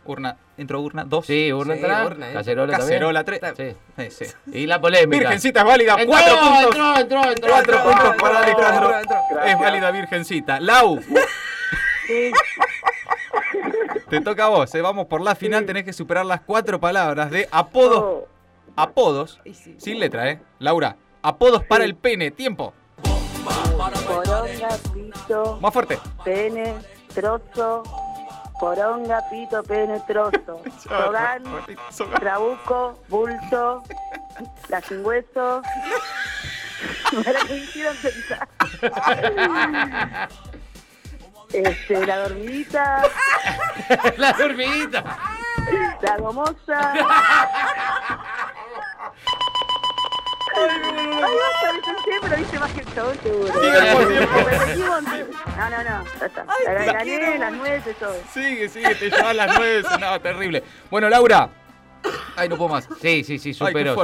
urna, 0.08 0.38
entro 0.58 0.82
urna 0.82 1.04
2, 1.04 1.26
Sí, 1.26 1.54
urna 1.54 1.74
Sí, 1.76 1.80
entrada, 1.80 2.06
urna, 2.06 2.30
eh. 2.30 2.34
cacerola, 2.34 2.78
cacerola 2.78 3.24
también. 3.24 3.54
3. 3.56 3.76
Sí. 3.98 4.10
Sí, 4.10 4.26
sí. 4.26 4.34
Y 4.54 4.66
la 4.66 4.82
polémica. 4.82 5.20
Virgencita 5.20 5.60
es 5.62 5.66
válida, 5.66 5.96
Entró, 6.00 6.18
4 6.18 6.40
puntos. 6.40 6.64
entró, 6.66 6.96
entró, 7.00 7.32
entró, 7.32 7.50
4 7.50 7.60
entró, 7.60 7.84
puntos 7.84 8.06
entró, 8.12 8.18
para 8.18 8.50
entró. 8.50 8.66
Alejandro. 8.66 9.00
entró, 9.00 9.18
entró. 9.30 9.44
Es 9.46 9.60
válida 9.60 9.92
Virgencita. 9.92 10.60
Lau, 10.60 11.00
te 14.10 14.22
toca 14.22 14.46
a 14.46 14.50
vos. 14.50 14.74
eh. 14.76 14.82
Vamos 14.82 15.08
por 15.08 15.22
la 15.22 15.36
final. 15.36 15.66
Tenés 15.66 15.84
que 15.84 15.94
superar 15.94 16.26
las 16.26 16.42
cuatro 16.42 16.80
palabras 16.80 17.30
de 17.32 17.48
apodos. 17.52 18.00
oh, 18.04 18.28
Apodos. 18.76 19.40
Sin 19.78 20.00
letra, 20.00 20.30
¿eh? 20.30 20.40
Laura, 20.60 20.96
apodos 21.24 21.64
para 21.64 21.84
el 21.84 21.96
pene. 21.96 22.30
Tiempo. 22.32 22.74
poronga, 24.08 24.70
pito, 24.94 25.58
Más 25.62 25.74
fuerte. 25.74 25.98
pene, 26.24 26.76
trozo, 27.14 27.84
poronga, 28.60 29.22
pito, 29.30 29.64
pene, 29.64 30.00
trozo, 30.08 30.62
sogal, 30.84 31.44
trabuco, 32.20 33.00
bulto, 33.10 33.84
la 34.70 34.82
sin 34.82 35.06
hueso. 35.06 35.62
Para 37.26 37.40
que 37.40 37.54
me 37.54 37.56
hicieron 37.60 37.96
pensar. 37.98 38.48
Este, 41.54 42.06
la 42.06 42.18
dormidita, 42.20 43.02
La 44.18 44.34
dormidita. 44.34 45.04
la 46.02 46.18
gomosa. 46.18 46.94
Más 52.60 52.72
que 52.74 52.80
el 52.82 52.94
chabón 52.94 53.18
seguro. 53.18 53.54
No, 55.58 55.70
no, 55.70 55.78
no, 55.84 56.04
ya 56.20 56.26
está. 56.26 56.46
Ay, 56.48 56.66
La 56.66 56.78
te 56.80 56.86
gané, 56.86 57.04
quiero. 57.04 57.38
las 57.38 57.54
nueces, 57.54 57.96
todo. 57.98 58.16
Sigue, 58.32 58.70
sigue, 58.70 58.96
te 58.96 59.10
llevas 59.10 59.36
las 59.36 59.58
nueve. 59.58 59.84
No, 60.00 60.22
terrible. 60.22 60.64
Bueno, 60.90 61.10
Laura. 61.10 61.50
Ay, 62.36 62.48
no 62.48 62.58
puedo 62.58 62.70
más. 62.70 62.88
Sí, 63.02 63.24
sí, 63.24 63.38
sí, 63.40 63.50
Ay, 63.50 63.54
superó, 63.54 63.96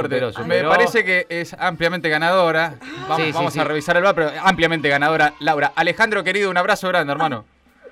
Me 0.46 0.64
parece 0.64 1.04
que 1.04 1.26
es 1.28 1.54
ampliamente 1.54 2.08
ganadora. 2.08 2.74
Vamos, 3.08 3.16
Sí, 3.16 3.24
sí, 3.26 3.32
vamos 3.32 3.52
sí. 3.52 3.60
a 3.60 3.64
revisar 3.64 3.96
el 3.96 4.02
bar, 4.02 4.14
pero 4.14 4.30
ampliamente 4.42 4.88
ganadora. 4.88 5.32
Laura, 5.40 5.72
Alejandro, 5.74 6.22
querido, 6.24 6.50
un 6.50 6.56
abrazo 6.58 6.88
grande, 6.88 7.12
hermano. 7.12 7.44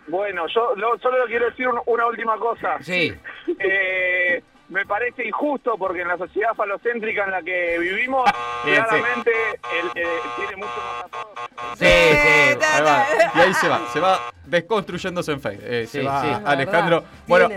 Bueno, 0.08 0.46
yo 0.52 0.74
lo- 0.76 0.98
solo 0.98 1.16
quiero 1.26 1.48
decir 1.48 1.68
un- 1.68 1.80
una 1.86 2.06
última 2.06 2.36
cosa. 2.36 2.76
Sí, 2.82 3.14
Eh, 3.58 4.42
me 4.72 4.86
parece 4.86 5.26
injusto 5.26 5.76
porque 5.78 6.00
en 6.02 6.08
la 6.08 6.16
sociedad 6.18 6.54
falocéntrica 6.54 7.24
en 7.24 7.30
la 7.30 7.42
que 7.42 7.78
vivimos, 7.78 8.24
Bien, 8.64 8.82
sí. 8.82 8.88
claramente 8.88 9.30
él, 9.80 9.90
eh, 9.94 10.06
tiene 10.36 10.56
mucho 10.56 10.72
más 10.76 11.04
apodos. 11.04 11.78
sí, 11.78 11.84
sí. 11.84 12.64
Ahí 12.74 12.82
va. 12.82 13.06
Y 13.34 13.38
ahí 13.38 13.54
se 13.54 13.68
va, 13.68 13.80
se 13.92 14.00
va 14.00 14.20
desconstruyéndose 14.46 15.32
en 15.32 15.40
fe. 15.40 15.58
Eh, 15.62 15.86
se 15.86 16.02
va 16.02 16.36
Alejandro. 16.44 17.04
Bueno, 17.26 17.48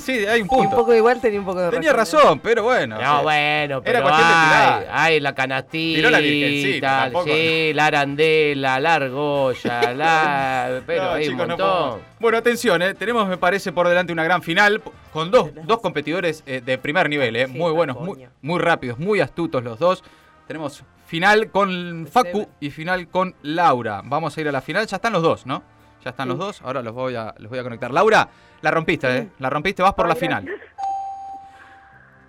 sí, 0.00 0.12
hay 0.26 0.40
un 0.40 0.46
Y 0.46 0.48
un 0.48 0.48
punto. 0.48 0.76
poco 0.76 0.94
igual 0.94 1.20
tenía 1.20 1.38
un 1.40 1.46
poco 1.46 1.60
de 1.60 1.70
Tenía 1.70 1.90
¿eh? 1.90 1.94
razón, 1.94 2.40
pero 2.40 2.62
bueno. 2.62 2.96
o 2.96 2.98
sea, 2.98 3.08
No, 3.08 3.22
bueno, 3.22 3.82
pero 3.82 4.02
cuestión 4.02 4.28
de 4.28 4.86
hay 4.90 5.20
la 5.20 5.34
canastita, 5.34 5.96
Tiró 5.98 6.10
la 6.10 6.18
virgencita, 6.18 6.88
tampoco. 7.04 7.24
sí, 7.26 7.72
la 7.74 7.86
arandela, 7.86 8.80
la 8.80 8.94
argolla, 8.94 9.92
la... 9.94 10.80
Pero 10.86 11.04
No, 11.04 11.10
hay 11.12 11.24
un 11.28 11.30
chicos, 11.32 11.48
no 11.48 11.56
montón. 11.56 12.00
bueno, 12.20 12.38
atención, 12.38 12.82
eh, 12.82 12.94
tenemos, 12.94 13.28
me 13.28 13.36
parece, 13.36 13.72
por 13.72 13.88
delante 13.88 14.12
una 14.12 14.24
gran 14.24 14.42
final 14.42 14.82
con 15.12 15.30
dos, 15.30 15.50
dos 15.64 15.80
competidores 15.80 16.42
eh, 16.46 16.60
de 16.64 16.78
primer 16.78 17.08
nivel, 17.08 17.36
eh, 17.36 17.46
Sí, 17.46 17.52
muy 17.58 17.72
buenos, 17.72 17.98
muy, 18.00 18.26
muy 18.42 18.58
rápidos, 18.60 18.98
muy 18.98 19.20
astutos 19.20 19.62
los 19.62 19.78
dos. 19.78 20.02
Tenemos 20.46 20.82
final 21.06 21.50
con 21.50 22.06
Facu 22.10 22.48
y 22.60 22.70
final 22.70 23.08
con 23.08 23.34
Laura. 23.42 24.02
Vamos 24.04 24.36
a 24.36 24.40
ir 24.40 24.48
a 24.48 24.52
la 24.52 24.60
final, 24.60 24.86
ya 24.86 24.96
están 24.96 25.12
los 25.12 25.22
dos, 25.22 25.46
¿no? 25.46 25.62
Ya 26.04 26.10
están 26.10 26.28
los 26.28 26.38
dos, 26.38 26.60
ahora 26.62 26.82
los 26.82 26.92
voy 26.92 27.14
a, 27.16 27.34
los 27.38 27.48
voy 27.48 27.58
a 27.58 27.62
conectar. 27.62 27.90
Laura, 27.90 28.28
la 28.60 28.70
rompiste, 28.70 29.16
¿eh? 29.16 29.28
La 29.38 29.48
rompiste, 29.48 29.82
vas 29.82 29.94
por 29.94 30.06
la 30.06 30.14
final. 30.14 30.44
gracias. 30.44 30.68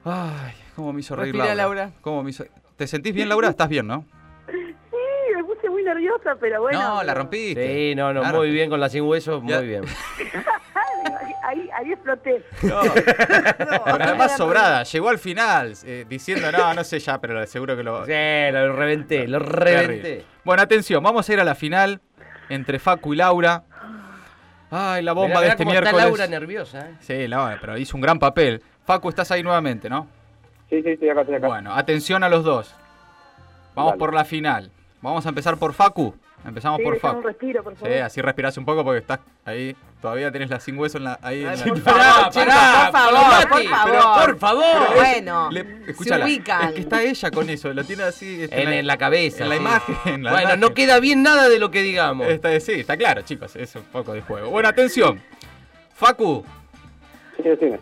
Ay, 0.05 0.53
cómo 0.75 0.93
me 0.93 0.99
hizo 1.01 1.15
reír 1.15 1.33
Respira, 1.33 1.55
Laura. 1.55 1.81
Laura. 1.85 1.97
¿Cómo 2.01 2.23
me 2.23 2.29
hizo- 2.29 2.45
¿Te 2.77 2.87
sentís 2.87 3.13
bien, 3.13 3.27
Laura? 3.29 3.49
¿Estás 3.49 3.67
bien, 3.69 3.87
no? 3.87 4.05
Sí, 4.47 4.75
me 5.35 5.43
puse 5.43 5.69
muy 5.69 5.83
nerviosa, 5.83 6.35
pero 6.39 6.61
bueno. 6.61 6.79
no, 6.81 7.03
la 7.03 7.13
rompiste. 7.13 7.89
Sí, 7.89 7.95
no, 7.95 8.13
no, 8.13 8.21
La 8.21 8.27
muy 8.27 8.33
rompiste. 8.33 8.53
bien 8.53 8.69
con 8.69 8.79
la 8.79 8.89
sin 8.89 9.03
huesos, 9.03 9.41
Ya. 9.45 9.57
muy 9.57 9.67
bien. 9.67 9.83
Ahí, 11.43 11.69
ahí 11.77 11.91
exploté. 11.93 12.43
No. 12.63 12.81
Pero 12.93 14.03
además 14.03 14.35
sobrada, 14.35 14.81
llegó 14.81 15.09
al 15.09 15.19
final 15.19 15.73
eh, 15.83 16.03
diciendo, 16.09 16.51
no, 16.51 16.73
no 16.73 16.83
sé 16.83 16.97
ya, 16.97 17.21
pero 17.21 17.45
seguro 17.45 17.77
que 17.77 17.83
lo... 17.83 18.03
Sí, 18.03 18.11
lo 18.51 18.75
reventé, 18.75 19.27
lo 19.27 19.37
reventé. 19.37 20.25
Bueno, 20.43 20.63
atención, 20.63 21.03
vamos 21.03 21.29
a 21.29 21.33
ir 21.33 21.39
a 21.39 21.43
la 21.43 21.53
final 21.53 22.01
entre 22.49 22.79
Facu 22.79 23.13
y 23.13 23.17
Laura. 23.17 23.63
Ay, 24.71 25.03
la 25.03 25.13
bomba 25.13 25.27
Mirá, 25.27 25.41
de 25.41 25.47
este 25.49 25.63
cómo 25.63 25.71
está 25.73 25.81
miércoles. 25.81 26.05
Laura 26.07 26.27
nerviosa, 26.27 26.89
¿eh? 26.89 26.95
Sí, 26.99 27.27
Laura, 27.27 27.57
pero 27.61 27.77
hizo 27.77 27.95
un 27.95 28.01
gran 28.01 28.19
papel. 28.19 28.61
Facu, 28.85 29.09
estás 29.09 29.31
ahí 29.31 29.43
nuevamente, 29.43 29.89
¿no? 29.89 30.07
Sí, 30.69 30.81
sí, 30.81 30.89
estoy 30.89 31.09
acá, 31.09 31.21
estoy 31.21 31.35
acá. 31.35 31.47
Bueno, 31.47 31.73
atención 31.73 32.23
a 32.23 32.29
los 32.29 32.43
dos. 32.43 32.75
Vamos 33.75 33.91
Dale. 33.91 33.99
por 33.99 34.13
la 34.13 34.25
final. 34.25 34.71
Vamos 35.01 35.25
a 35.25 35.29
empezar 35.29 35.57
por 35.57 35.73
Facu. 35.73 36.15
Empezamos 36.45 36.77
Sí, 36.77 36.83
por 36.83 36.99
Facu. 36.99 37.17
un 37.17 37.23
respiro, 37.23 37.63
por 37.63 37.75
favor. 37.75 37.91
Sí, 37.93 37.99
así 37.99 38.21
respirás 38.21 38.57
un 38.57 38.65
poco 38.65 38.83
porque 38.83 38.99
estás 38.99 39.19
ahí. 39.45 39.75
Todavía 40.01 40.31
tenés 40.31 40.49
la 40.49 40.59
sin 40.59 40.77
hueso 40.77 40.99
en 40.99 41.05
la, 41.05 41.19
ahí. 41.23 41.43
en 41.43 41.57
la- 41.57 41.65
por 41.65 41.81
Pará, 41.83 42.03
favor, 42.03 42.29
chicos, 42.31 42.45
pará, 42.45 42.91
por 42.91 42.91
favor, 42.93 43.51
por 43.51 43.85
pero 43.85 44.01
favor. 44.01 44.25
por 44.25 44.37
favor. 44.39 44.95
Bueno, 44.95 45.49
Le- 45.51 45.93
se 45.95 46.21
ubican. 46.23 46.67
Es 46.69 46.73
que 46.75 46.81
está 46.81 47.01
ella 47.01 47.31
con 47.31 47.49
eso, 47.49 47.73
lo 47.73 47.83
tiene 47.83 48.03
así. 48.03 48.43
este, 48.43 48.61
En, 48.61 48.71
en 48.73 48.85
la 48.87 48.97
cabeza. 48.97 49.43
En 49.43 49.49
la 49.49 49.55
sí. 49.55 49.61
imagen. 49.61 49.95
en 50.05 50.23
la 50.23 50.29
bueno, 50.31 50.43
imagen. 50.43 50.59
no 50.59 50.73
queda 50.75 50.99
bien 50.99 51.23
nada 51.23 51.49
de 51.49 51.57
lo 51.57 51.71
que 51.71 51.81
digamos. 51.81 52.27
Está, 52.27 52.59
sí, 52.59 52.73
está 52.73 52.95
claro, 52.95 53.21
chicos. 53.23 53.55
Es 53.55 53.75
un 53.75 53.83
poco 53.83 54.13
de 54.13 54.21
juego. 54.21 54.49
Bueno, 54.51 54.69
atención. 54.69 55.21
Facu, 55.95 56.45
Sí, 57.37 57.43
decime. 57.43 57.79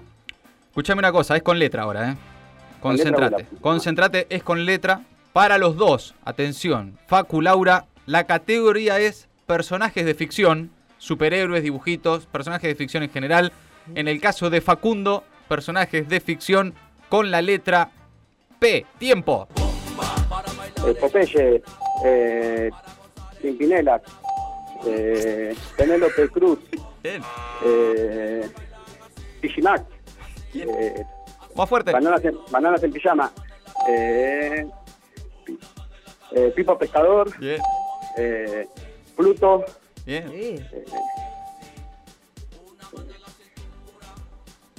escúchame 0.69 0.99
una 0.99 1.11
cosa, 1.11 1.35
es 1.35 1.43
con 1.43 1.59
letra 1.59 1.83
ahora, 1.83 2.11
¿eh? 2.11 2.15
Con 2.79 2.95
letra 2.95 3.11
Concéntrate. 3.11 3.43
bola. 3.49 3.61
Concéntrate, 3.61 4.27
es 4.29 4.43
con 4.43 4.65
letra 4.65 5.01
para 5.33 5.57
los 5.57 5.75
dos. 5.75 6.15
Atención. 6.25 6.97
Facu, 7.07 7.41
Laura, 7.41 7.85
la 8.05 8.25
categoría 8.25 8.99
es 8.99 9.27
personajes 9.45 10.05
de 10.05 10.13
ficción, 10.13 10.71
superhéroes, 10.97 11.63
dibujitos, 11.63 12.25
personajes 12.27 12.69
de 12.69 12.75
ficción 12.75 13.03
en 13.03 13.09
general. 13.09 13.51
En 13.95 14.07
el 14.07 14.21
caso 14.21 14.49
de 14.49 14.61
Facundo, 14.61 15.23
personajes 15.47 16.07
de 16.07 16.19
ficción 16.21 16.73
con 17.09 17.31
la 17.31 17.41
letra 17.41 17.91
P. 18.59 18.85
Tiempo. 18.97 19.47
Eh, 20.87 20.93
Popeye, 20.99 21.61
eh, 22.05 22.69
Pimpinela, 23.41 24.01
eh, 24.85 25.55
Penélope 25.77 26.29
Cruz, 26.29 26.59
Bien. 27.03 27.21
eh, 27.65 28.49
Pichimac, 29.41 29.83
eh, 30.53 31.03
Más 31.55 31.69
fuerte. 31.69 31.91
bananas, 31.91 32.23
en, 32.25 32.37
bananas 32.51 32.83
en 32.83 32.91
pijama, 32.91 33.31
eh, 33.89 34.65
eh, 36.31 36.53
Pipo 36.55 36.77
Pescador, 36.77 37.37
Bien. 37.39 37.59
Eh, 38.17 38.67
Pluto, 39.15 39.63
Bien. 40.05 40.29
Sí. 40.31 40.59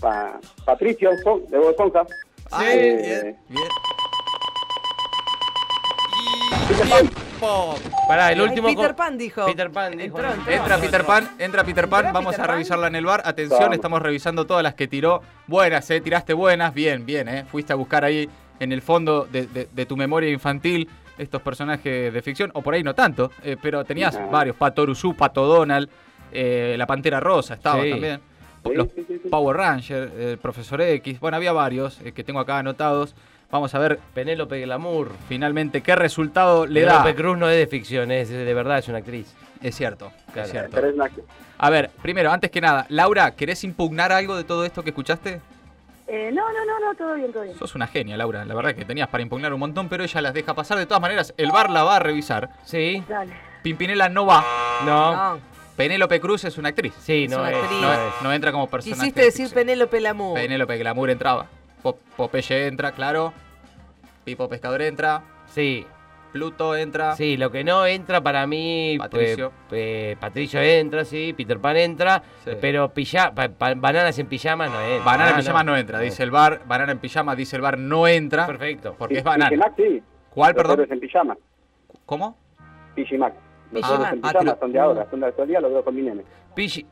Pa- 0.01 0.39
Patricio 0.65 1.11
de 1.11 1.23
Bob 1.59 1.71
Esponja, 1.71 2.05
Sí, 2.59 2.65
eh, 2.67 3.23
bien. 3.25 3.39
Bien. 3.49 3.69
Peter 6.69 6.89
Pan. 6.89 7.09
Tiempo. 7.09 7.75
Pará, 8.07 8.33
el 8.33 8.41
Ay, 8.41 8.47
último. 8.49 8.69
Peter 8.69 8.95
Pan 8.97 9.19
dijo. 9.19 9.47
Peter 9.47 9.71
Pan 9.71 9.93
dijo. 9.97 10.19
Entró, 10.19 10.33
entró. 10.35 10.53
Entra 10.53 10.79
Peter 10.79 11.05
Pan, 11.05 11.31
entra 11.39 11.65
Peter 11.65 11.89
Pan, 11.89 12.01
¿Entró 12.07 12.15
vamos 12.15 12.33
Peter 12.33 12.45
a 12.45 12.47
Pan? 12.47 12.57
revisarla 12.57 12.87
en 12.89 12.95
el 12.97 13.05
bar. 13.07 13.23
Atención, 13.25 13.61
Vamos. 13.61 13.75
estamos 13.77 14.03
revisando 14.03 14.47
todas 14.47 14.63
las 14.63 14.75
que 14.75 14.87
tiró. 14.89 15.23
Buenas, 15.47 15.91
eh, 15.91 16.01
tiraste 16.01 16.33
buenas, 16.35 16.73
bien, 16.75 17.05
bien, 17.07 17.29
eh. 17.29 17.45
Fuiste 17.51 17.73
a 17.73 17.77
buscar 17.77 18.05
ahí 18.05 18.29
en 18.61 18.73
el 18.73 18.83
fondo 18.83 19.25
de, 19.25 19.47
de- 19.47 19.69
de 19.73 19.87
tu 19.87 19.97
memoria 19.97 20.31
infantil 20.31 20.89
estos 21.19 21.43
personajes 21.43 22.13
de 22.13 22.23
ficción, 22.23 22.51
o 22.55 22.63
por 22.63 22.75
ahí 22.75 22.83
no 22.83 22.95
tanto, 22.95 23.31
eh, 23.43 23.57
pero 23.61 23.85
tenías 23.85 24.19
varios, 24.31 24.57
Pato 24.57 24.83
Urusú, 24.83 25.15
Pato 25.15 25.47
Donald, 25.47 25.89
eh, 26.33 26.75
la 26.79 26.87
Pantera 26.87 27.21
Rosa 27.21 27.55
estaba 27.55 27.83
Sí. 27.83 27.91
también. 27.91 28.21
Los. 28.65 28.89
Power 29.31 29.57
Rangers, 29.59 30.11
el 30.19 30.39
Profesor 30.39 30.81
X, 30.81 31.21
bueno, 31.21 31.37
había 31.37 31.53
varios 31.53 32.01
eh, 32.01 32.13
que 32.13 32.25
tengo 32.25 32.41
acá 32.41 32.59
anotados. 32.59 33.15
Vamos 33.51 33.75
a 33.75 33.79
ver 33.79 34.01
Penélope 34.15 34.59
Glamour. 34.63 35.13
finalmente 35.29 35.83
qué 35.83 35.95
resultado 35.95 36.67
le 36.67 36.81
da. 36.81 37.03
Penélope 37.03 37.15
Cruz 37.15 37.39
no 37.39 37.49
es 37.51 37.57
de 37.59 37.67
ficción, 37.67 38.11
es 38.11 38.31
de 38.31 38.55
verdad, 38.55 38.79
es 38.79 38.89
una 38.89 38.99
actriz. 38.99 39.35
Es 39.63 39.77
cierto, 39.77 40.11
Claro. 40.33 40.47
es 40.47 40.51
cierto. 40.51 40.81
A 41.59 41.71
ver, 41.71 41.91
primero, 42.03 42.33
antes 42.33 42.51
que 42.51 42.61
nada, 42.61 42.87
Laura, 42.89 43.33
¿querés 43.37 43.63
impugnar 43.65 44.11
algo 44.13 44.35
de 44.37 44.45
todo 44.45 44.65
esto 44.65 44.83
que 44.83 44.91
escuchaste? 44.91 45.41
Eh, 46.07 46.31
no, 46.33 46.43
no, 46.53 46.65
no, 46.67 46.81
no, 46.81 46.95
todo 46.95 47.15
bien, 47.15 47.33
todo 47.33 47.45
bien. 47.45 47.57
Sos 47.59 47.75
una 47.75 47.87
genia, 47.87 48.17
Laura. 48.17 48.45
La 48.45 48.55
verdad 48.55 48.75
que 48.75 48.85
tenías 48.85 49.09
para 49.09 49.23
impugnar 49.23 49.53
un 49.55 49.61
montón, 49.61 49.89
pero 49.89 50.05
ella 50.05 50.21
las 50.21 50.35
deja 50.35 50.53
pasar. 50.55 50.77
De 50.79 50.85
todas 50.87 51.01
maneras, 51.01 51.33
el 51.39 51.51
bar 51.51 51.71
la 51.71 51.83
va 51.83 51.97
a 51.97 51.99
revisar. 51.99 52.51
Sí, 52.65 53.03
Dale. 53.09 53.33
Pimpinela 53.63 54.09
no 54.11 54.27
va. 54.27 54.45
no, 54.85 55.13
No, 55.35 55.41
Penélope 55.77 56.21
Cruz 56.21 56.45
es 56.45 56.59
una 56.59 56.69
actriz. 56.69 56.93
sí, 57.01 57.25
Es 57.25 57.31
no 57.31 57.39
una 57.41 57.51
es. 57.51 57.57
actriz. 57.57 57.81
No, 57.81 57.87
no 57.89 57.93
es- 58.09 58.23
no 58.23 58.33
entra 58.35 58.53
como 58.53 58.69
personaje. 58.69 59.01
quisiste 59.01 59.21
de 59.21 59.27
decir 59.27 59.47
ficción. 59.47 59.65
Penélope 59.67 60.01
Lamour. 60.01 60.35
Penélope 60.35 60.77
Glamour 60.79 61.11
entraba. 61.11 61.47
Po- 61.83 61.99
Popeye 62.17 62.67
entra, 62.67 62.93
claro. 62.93 63.33
Pipo 64.25 64.49
Pescador 64.49 64.83
entra. 64.83 65.23
Sí, 65.55 65.87
Pluto 66.35 66.75
entra. 66.75 67.15
sí, 67.15 67.37
lo 67.37 67.53
que 67.53 67.63
no 67.63 67.87
entra 67.87 68.21
para 68.21 68.45
mí. 68.45 68.97
Patricio. 68.99 69.53
eh, 69.71 70.11
eh, 70.13 70.17
Patricio 70.19 70.61
entra, 70.61 71.05
sí, 71.05 71.33
Peter 71.37 71.61
Pan 71.61 71.77
entra, 71.77 72.25
Sí. 72.45 72.51
pero 72.61 72.93
pilla, 72.93 73.33
pa- 73.33 73.49
pa- 73.51 73.75
bananas 73.75 74.19
en 74.19 74.27
pijamas 74.27 74.69
no 74.69 74.81
entra. 74.81 75.05
Banana 75.05 75.29
en 75.31 75.35
Ah, 75.37 75.39
pijama 75.39 75.63
no, 75.63 75.77
entra, 75.77 76.01
dice 76.01 76.25
el 76.25 76.33
bar. 76.33 76.63
Banana 76.67 76.91
en 76.91 76.99
pijama, 76.99 77.37
dice 77.37 77.55
el 77.55 77.63
bar, 77.63 77.79
no 77.79 78.09
entra. 78.09 78.47
Perfecto. 78.49 78.97
Porque 78.99 79.15
es 79.19 79.23
Pichimac, 79.23 79.39
banana. 79.51 79.73
sí. 79.77 80.03
¿Cuál, 80.31 80.51
Los 80.55 80.57
perdón? 80.57 80.73
héroes 80.81 80.91
en 80.91 80.99
pijama. 81.01 81.37
¿Cómo? 82.05 82.37
Pichimac. 82.97 83.35
Los 83.71 83.85
héroes 83.89 84.01
en 84.01 84.19
Ah, 84.19 84.29
pijama 84.29 84.41
pero- 84.41 84.57
son 84.59 84.73
de 84.73 84.79
ahora, 84.81 85.07
son 85.11 85.21
de 85.21 85.27
actualidad, 85.27 85.61
los 85.63 85.71
veo 85.73 85.85
con 85.85 85.95
mi 85.95 86.03
nene. 86.03 86.23
Pigi- 86.57 86.85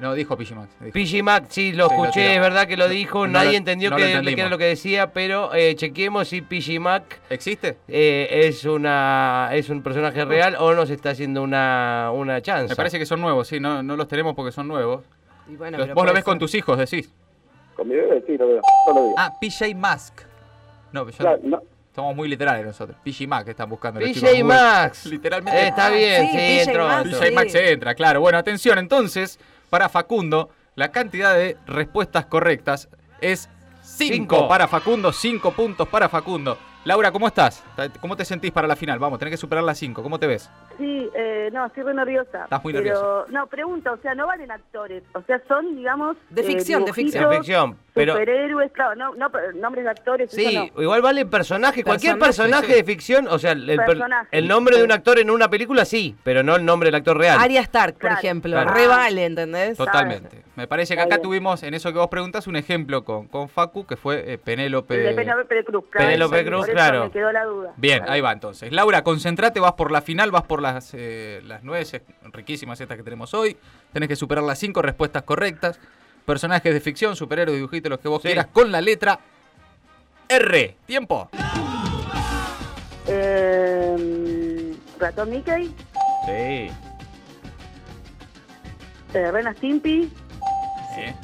No, 0.00 0.12
dijo 0.14 0.36
dijo. 0.36 0.66
Pijimac, 0.92 1.46
sí, 1.48 1.72
lo 1.72 1.88
Sí, 1.88 1.94
lo 1.96 2.02
escuché, 2.04 2.34
es 2.34 2.40
verdad 2.40 2.66
que 2.66 2.76
lo 2.76 2.86
dijo, 2.88 3.26
No 3.26 3.32
nadie 3.32 3.52
lo- 3.52 3.56
entendió 3.56 3.90
no 3.90 3.96
qué 3.96 4.02
lo 4.02 4.08
era 4.30 4.48
lo 4.50 4.58
que 4.58 4.64
decía, 4.66 5.12
pero 5.12 5.54
eh, 5.54 5.74
chequeemos 5.74 6.28
si 6.28 6.42
Pijimac 6.42 7.18
¿Existe? 7.30 7.78
eh, 7.88 8.28
es 8.44 8.64
una 8.66 9.48
es 9.52 9.70
un 9.70 9.82
personaje 9.82 10.24
real 10.26 10.56
o 10.58 10.74
nos 10.74 10.90
está 10.90 11.10
haciendo 11.10 11.42
una, 11.42 12.10
una 12.12 12.42
chance. 12.42 12.68
Me 12.68 12.76
parece 12.76 12.98
que 12.98 13.06
son 13.06 13.20
nuevos, 13.22 13.48
sí, 13.48 13.58
no, 13.58 13.82
no 13.82 13.96
los 13.96 14.06
tenemos 14.06 14.34
porque 14.34 14.52
son 14.52 14.68
nuevos. 14.68 15.02
Y 15.48 15.56
bueno, 15.56 15.78
Los- 15.78 15.86
pero 15.86 15.94
vos 15.94 16.06
lo 16.06 16.12
ves 16.12 16.24
con 16.24 16.38
tus 16.38 16.54
hijos, 16.54 16.76
decís. 16.78 17.10
Con 17.74 17.88
mi 17.88 17.94
bebé, 17.94 18.22
sí, 18.26 18.36
lo 18.36 18.48
veo, 18.48 18.60
los 18.88 18.96
días. 19.04 19.14
Ah, 19.16 19.32
PJ 19.40 19.74
Mask. 19.74 20.20
No, 20.92 21.08
yo- 21.08 21.16
Claro, 21.16 21.38
no, 21.42 21.62
somos 21.94 22.14
muy 22.16 22.28
literales 22.28 22.66
nosotros. 22.66 22.98
PJ 23.02 23.26
Max 23.26 23.48
están 23.48 23.68
buscando. 23.70 24.00
los 24.00 24.10
chicos 24.12 24.28
PJ. 24.30 24.44
Max. 24.44 25.06
Literalmente. 25.06 25.58
Eh, 25.60 25.68
está 25.68 25.86
Ah, 25.86 25.90
bien, 25.90 26.22
sí, 26.22 26.28
sí, 26.32 26.36
PJ 26.36 26.62
entró. 26.70 26.86
Max. 26.88 27.08
PJ 27.10 27.26
sí. 27.28 27.34
Max 27.34 27.54
entra, 27.54 27.94
claro. 27.94 28.20
Bueno, 28.20 28.36
atención, 28.38 28.78
entonces, 28.78 29.38
para 29.70 29.88
Facundo, 29.88 30.50
la 30.74 30.90
cantidad 30.92 31.34
de 31.34 31.56
respuestas 31.66 32.26
correctas 32.26 32.88
es 33.20 33.48
5 33.82 34.14
Cinco. 34.14 34.48
para 34.48 34.68
Facundo, 34.68 35.12
5 35.12 35.52
puntos 35.52 35.88
para 35.88 36.08
Facundo. 36.08 36.58
Laura, 36.84 37.10
¿cómo 37.10 37.26
estás? 37.26 37.64
¿Cómo 38.00 38.16
te 38.16 38.24
sentís 38.24 38.52
para 38.52 38.68
la 38.68 38.76
final? 38.76 39.00
Vamos, 39.00 39.18
tenés 39.18 39.32
que 39.32 39.36
superar 39.36 39.64
las 39.64 39.76
5. 39.76 40.04
¿Cómo 40.04 40.20
te 40.20 40.28
ves? 40.28 40.48
Sí, 40.78 41.10
eh, 41.16 41.50
no, 41.52 41.66
estoy 41.66 41.82
re 41.82 41.94
nerviosa. 41.94 42.44
Estás 42.44 42.62
muy 42.62 42.72
pero, 42.72 42.84
nerviosa. 42.84 43.32
No, 43.32 43.46
pregunta, 43.48 43.92
o 43.92 43.96
sea, 43.96 44.14
no 44.14 44.28
valen 44.28 44.52
actores. 44.52 45.02
O 45.14 45.22
sea, 45.22 45.42
son, 45.48 45.74
digamos. 45.74 46.16
De 46.30 46.42
eh, 46.42 46.44
ficción, 46.44 46.84
de 46.84 46.92
ficción. 46.92 47.28
De 47.28 47.36
ficción, 47.38 47.76
pero- 47.96 48.12
Superhéroes, 48.12 48.70
claro, 48.70 48.94
no, 48.94 49.14
no, 49.16 49.30
pero 49.30 49.52
nombres 49.54 49.84
de 49.84 49.90
actores. 49.90 50.30
Sí, 50.30 50.44
eso 50.44 50.70
no. 50.76 50.82
igual 50.82 51.02
vale 51.02 51.26
personaje, 51.26 51.82
cualquier 51.82 52.16
Personaje, 52.18 52.66
sí. 52.68 52.72
de 52.74 52.84
ficción, 52.84 53.26
o 53.28 53.38
sea, 53.40 53.52
el, 53.52 53.66
per- 53.66 53.86
Personaje. 53.86 54.28
el 54.30 54.46
nombre 54.46 54.76
de 54.78 54.84
un 54.84 54.92
actor 54.92 55.18
en 55.18 55.30
una 55.30 55.48
película 55.50 55.84
sí, 55.84 56.14
pero 56.22 56.42
no 56.44 56.54
el 56.54 56.64
nombre 56.64 56.88
del 56.88 56.94
actor 56.94 57.18
real. 57.18 57.38
Arya 57.40 57.60
Stark, 57.62 57.94
por 57.94 58.00
Claro. 58.02 58.16
ejemplo. 58.18 58.52
Claro. 58.52 58.70
Re 58.74 58.86
vale, 58.86 59.24
¿entendés? 59.24 59.76
Totalmente. 59.76 60.44
Me 60.54 60.66
parece 60.66 60.94
que 60.94 61.00
acá 61.02 61.18
tuvimos, 61.20 61.62
en 61.64 61.74
eso 61.74 61.92
que 61.92 61.98
vos 61.98 62.08
preguntas, 62.08 62.46
un 62.46 62.56
ejemplo 62.56 63.04
con, 63.04 63.26
con 63.28 63.48
Facu, 63.48 63.86
que 63.86 63.96
fue 63.96 64.32
eh, 64.32 64.38
Penélope. 64.38 64.96
De 64.96 65.12
Penélope 65.14 65.64
Cruz, 65.64 65.84
claro. 65.90 66.06
Penélope 66.06 66.36
Por 66.42 66.46
Cruz, 66.46 66.64
eso 66.64 66.72
claro. 66.72 67.04
Me 67.06 67.10
quedó 67.10 67.32
la 67.32 67.44
duda. 67.44 67.72
Bien, 67.76 67.98
Claro. 67.98 68.12
ahí 68.12 68.20
va 68.20 68.32
entonces. 68.32 68.72
Laura, 68.72 69.02
concentrate, 69.02 69.60
vas 69.60 69.72
por 69.72 69.90
la 69.90 70.00
final, 70.02 70.30
vas 70.30 70.44
por 70.44 70.62
las, 70.62 70.92
eh, 70.94 71.40
las 71.44 71.62
nueces 71.64 72.02
riquísimas 72.32 72.80
estas 72.80 72.96
que 72.96 73.02
tenemos 73.02 73.34
hoy. 73.34 73.56
Tenés 73.92 74.08
que 74.08 74.16
superar 74.16 74.44
las 74.44 74.58
cinco 74.58 74.82
respuestas 74.82 75.22
correctas. 75.24 75.78
Personajes 76.26 76.74
de 76.74 76.80
ficción, 76.80 77.14
superhéroes, 77.16 77.56
dibujitos, 77.56 77.88
los 77.88 78.00
que 78.00 78.08
vos 78.08 78.20
Sí. 78.20 78.26
quieras, 78.28 78.48
con 78.52 78.70
la 78.72 78.80
letra 78.80 79.18
R. 80.28 80.76
Tiempo. 80.84 81.30
Eh, 83.06 84.76
Ratón 84.98 85.30
Mickey, 85.30 85.66
Sí. 86.26 86.70
eh, 89.14 89.30
Rena 89.30 89.54
Stimpy, 89.54 90.12
Bien. 90.96 91.14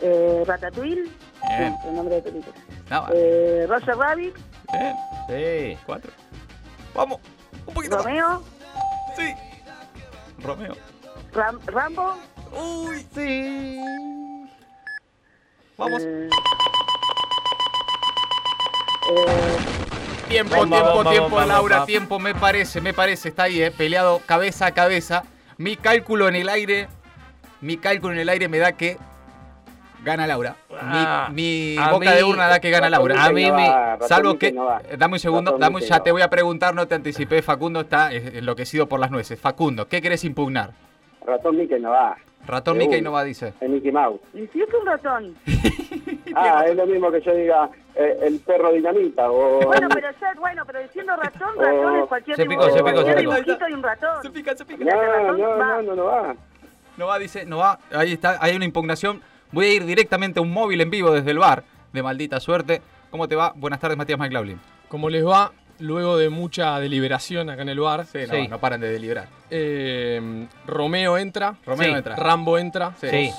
eh, 0.00 0.42
Ratatouille, 0.44 1.04
Bien. 1.58 1.76
no, 1.84 1.88
el 1.90 1.94
nombre 1.94 2.14
de 2.16 2.22
película. 2.22 2.56
No, 2.90 3.06
Eh, 3.14 3.66
Roger 3.68 3.96
Rabbit, 3.96 4.34
bien. 4.72 4.96
Sí. 5.28 5.78
Cuatro. 5.86 6.10
Vamos. 6.94 7.20
Un 7.68 7.74
poquito 7.74 7.96
más. 7.96 8.04
Romeo, 8.04 8.42
Sí. 9.16 9.32
Romeo. 10.42 10.74
Ram- 11.32 11.60
Rambo. 11.66 12.16
Uy, 12.52 13.06
sí. 13.14 13.80
Vamos. 15.76 16.02
eh, 16.02 16.28
eh, 19.10 19.56
Tiempo, 20.28 20.54
Vamos, 20.56 20.68
tiempo, 20.70 20.88
vamos, 20.96 21.12
tiempo, 21.12 21.36
vamos, 21.36 21.48
Laura, 21.48 21.86
tiempo, 21.86 22.18
me 22.18 22.34
parece, 22.34 22.80
me 22.80 22.92
parece, 22.92 23.28
está 23.28 23.44
ahí, 23.44 23.62
eh, 23.62 23.70
peleado 23.70 24.20
cabeza 24.26 24.66
a 24.66 24.70
cabeza. 24.72 25.22
Mi 25.56 25.76
cálculo 25.76 26.26
en 26.28 26.34
el 26.34 26.48
aire, 26.48 26.88
mi 27.60 27.76
cálculo 27.76 28.12
en 28.14 28.18
el 28.20 28.28
aire 28.28 28.48
me 28.48 28.58
da 28.58 28.72
que 28.72 28.98
gana 30.02 30.26
Laura. 30.26 30.56
Mi, 30.68 30.76
Ah, 30.80 31.28
mi 31.32 31.76
boca 31.92 32.10
mí- 32.10 32.16
de 32.16 32.24
urna 32.24 32.48
da 32.48 32.58
que 32.60 32.70
gana 32.70 32.90
Laura. 32.90 33.24
A 33.24 33.30
mí 33.30 33.50
me- 33.52 33.72
Salvo 34.08 34.36
que, 34.36 34.50
no 34.52 34.68
dame 34.98 35.14
un 35.14 35.20
segundo, 35.20 35.56
dame 35.58 35.80
ya 35.80 35.98
no 35.98 36.02
te 36.02 36.10
voy 36.12 36.22
a 36.22 36.28
preguntar, 36.28 36.74
no 36.74 36.86
te 36.88 36.96
anticipé, 36.96 37.40
Facundo 37.42 37.82
está 37.82 38.12
enloquecido 38.12 38.88
por 38.88 38.98
las 38.98 39.10
nueces. 39.12 39.38
Facundo, 39.40 39.86
¿qué 39.88 40.02
querés 40.02 40.24
impugnar? 40.24 40.72
Ratón 41.26 41.56
Mickey 41.56 41.80
no 41.80 41.90
va. 41.90 42.16
Ratón 42.46 42.78
Mickey 42.78 43.02
no 43.02 43.12
va, 43.12 43.24
dice. 43.24 43.52
Es 43.60 43.68
Mickey 43.68 43.90
Mouse. 43.90 44.20
y 44.34 44.46
si 44.46 44.62
es 44.62 44.68
un 44.72 44.86
ratón. 44.86 45.34
Ah, 46.38 46.64
es 46.68 46.76
lo 46.76 46.84
mismo 46.86 47.10
que 47.10 47.22
yo 47.22 47.34
diga 47.34 47.70
eh, 47.94 48.18
el 48.24 48.40
perro 48.40 48.70
dinamita 48.70 49.30
o... 49.30 49.60
Bueno, 49.64 49.88
pero 49.94 50.08
ya, 50.20 50.34
bueno, 50.38 50.64
pero 50.66 50.80
diciendo 50.80 51.16
ratón, 51.16 51.48
ratón 51.56 51.96
es 51.96 52.06
cualquier 52.08 52.36
Se 52.36 52.42
dibujo, 52.42 52.60
picó, 52.60 52.76
se 52.76 52.84
picó, 52.84 52.92
cualquier 52.92 53.16
se 53.16 53.20
dibujito 53.22 53.66
de 53.66 53.74
un 53.74 53.82
ratón. 53.82 54.22
Se 54.22 54.30
pica, 54.30 54.54
se 54.54 54.64
pica. 54.66 54.84
No, 54.84 55.32
no, 55.32 55.48
va. 55.48 55.66
no, 55.66 55.82
no, 55.82 55.94
no 55.94 56.04
va. 56.04 56.36
No 56.98 57.06
va, 57.06 57.18
dice, 57.18 57.46
no 57.46 57.58
va. 57.58 57.78
Ahí 57.90 58.12
está, 58.12 58.36
hay 58.40 58.54
una 58.54 58.66
impugnación. 58.66 59.22
Voy 59.50 59.66
a 59.66 59.72
ir 59.72 59.86
directamente 59.86 60.40
a 60.40 60.42
un 60.42 60.50
móvil 60.50 60.80
en 60.82 60.90
vivo 60.90 61.10
desde 61.10 61.30
el 61.30 61.38
bar 61.38 61.64
de 61.92 62.02
maldita 62.02 62.38
suerte. 62.38 62.82
¿Cómo 63.10 63.28
te 63.28 63.36
va? 63.36 63.54
Buenas 63.56 63.80
tardes, 63.80 63.96
Matías 63.96 64.18
McLaughlin. 64.18 64.60
Como 64.88 65.08
les 65.08 65.24
va, 65.24 65.52
luego 65.78 66.16
de 66.16 66.30
mucha 66.30 66.78
deliberación 66.80 67.50
acá 67.50 67.62
en 67.62 67.68
el 67.68 67.80
bar, 67.80 68.06
Sí, 68.06 68.18
no, 68.26 68.34
Sí. 68.34 68.48
no 68.48 68.58
paran 68.58 68.80
de 68.80 68.90
deliberar. 68.90 69.28
eh, 69.50 70.46
Romeo 70.66 71.18
entra, 71.18 71.56
Romeo 71.64 71.90
Sí. 71.92 71.96
entra. 71.96 72.16
Rambo 72.16 72.58
entra, 72.58 72.92
Sí. 73.00 73.30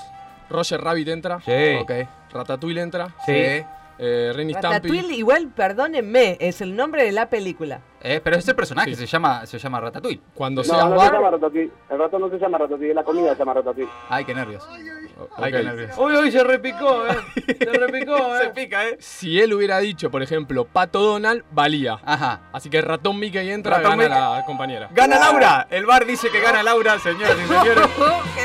Roger 0.49 0.79
Rabbit 0.81 1.07
entra, 1.09 1.39
Sí. 1.41 1.75
Ok. 1.81 1.91
Ratatouille 2.31 2.81
entra, 2.81 3.07
Sí. 3.25 3.63
Eh, 3.99 4.31
Ren 4.35 4.49
y 4.49 4.53
Stampy. 4.53 4.67
Ratatouille, 4.89 5.15
igual, 5.15 5.47
perdónenme, 5.49 6.37
es 6.39 6.61
el 6.61 6.75
nombre 6.75 7.03
de 7.03 7.11
la 7.11 7.29
película. 7.29 7.81
Eh, 7.99 8.21
pero 8.23 8.35
ese 8.37 8.53
personaje 8.53 8.91
Sí. 8.91 8.95
se 8.95 9.05
llama 9.07 9.45
se 9.47 9.57
llama 9.57 9.79
Ratatouille. 9.79 10.21
Cuando 10.35 10.61
No, 10.61 10.65
seas 10.65 10.83
no 10.85 10.91
se 10.91 10.95
bar, 10.97 11.13
llama 11.13 11.31
Ratatouille. 11.31 11.71
El 11.89 11.97
ratón 11.97 12.21
no 12.21 12.29
se 12.29 12.37
llama 12.37 12.57
Ratatouille, 12.59 12.93
la 12.93 13.03
comida 13.03 13.33
se 13.33 13.39
llama 13.39 13.53
Ratatouille. 13.55 13.89
Ay, 14.07 14.23
qué 14.23 14.35
nervios. 14.35 14.67
Ay, 14.71 15.51
ok. 15.51 15.57
qué 15.57 15.63
nervios. 15.63 15.97
Uy, 15.97 16.13
uy, 16.15 16.31
se 16.31 16.43
repicó, 16.43 17.07
eh. 17.07 17.17
Se 17.59 17.65
repicó, 17.73 18.15
Se 18.37 18.45
eh. 18.45 18.51
pica, 18.53 18.87
¿eh? 18.87 18.97
si 18.99 19.41
él 19.41 19.51
hubiera 19.53 19.79
dicho, 19.79 20.11
por 20.11 20.21
ejemplo, 20.21 20.65
Pato 20.65 21.01
Donald, 21.01 21.43
valía. 21.51 21.97
Ajá. 22.05 22.41
Así 22.53 22.69
que 22.69 22.79
ratón 22.81 23.19
Mickey 23.19 23.49
entra, 23.49 23.77
Ratón 23.77 23.97
gana 23.97 24.03
Mickey. 24.03 24.37
la 24.37 24.45
compañera. 24.45 24.89
¡Gana 24.93 25.17
Laura! 25.17 25.67
El 25.71 25.87
bar 25.87 26.05
dice 26.05 26.29
que 26.29 26.39
gana 26.39 26.61
Laura, 26.61 26.99
señoras 26.99 27.35
y 27.43 27.47
señores. 27.47 27.87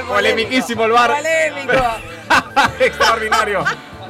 Polemiquísimo 0.08 0.84
el 0.86 0.92
bar. 0.92 1.12
Polémico. 1.14 1.84
Extraordinario. 2.80 3.64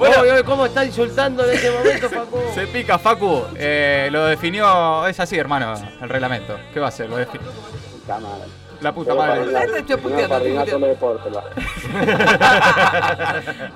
Bueno, 0.09 0.45
¿cómo 0.45 0.67
está 0.67 0.85
insultando 0.85 1.45
en 1.45 1.53
este 1.55 1.71
momento, 1.71 2.11
Facu? 2.11 2.39
se 2.55 2.67
pica, 2.67 2.99
Facu. 2.99 3.45
Eh, 3.57 4.09
lo 4.11 4.27
definió. 4.27 5.07
Es 5.07 5.21
así, 5.21 5.39
hermano, 5.39 5.75
el 6.01 6.09
reglamento. 6.09 6.59
¿Qué 6.73 6.81
va 6.81 6.87
a 6.87 6.89
hacer? 6.89 7.09
Lo 7.09 7.17
definió. 7.17 7.49
Puta 7.51 8.19
madre. 8.19 8.45
La 8.81 8.93
puta 8.93 9.13
Pero 9.15 9.23
madre. 9.23 9.79
estoy 9.79 9.97
puteando, 9.97 10.29
para 10.29 10.45
estoy. 10.45 11.45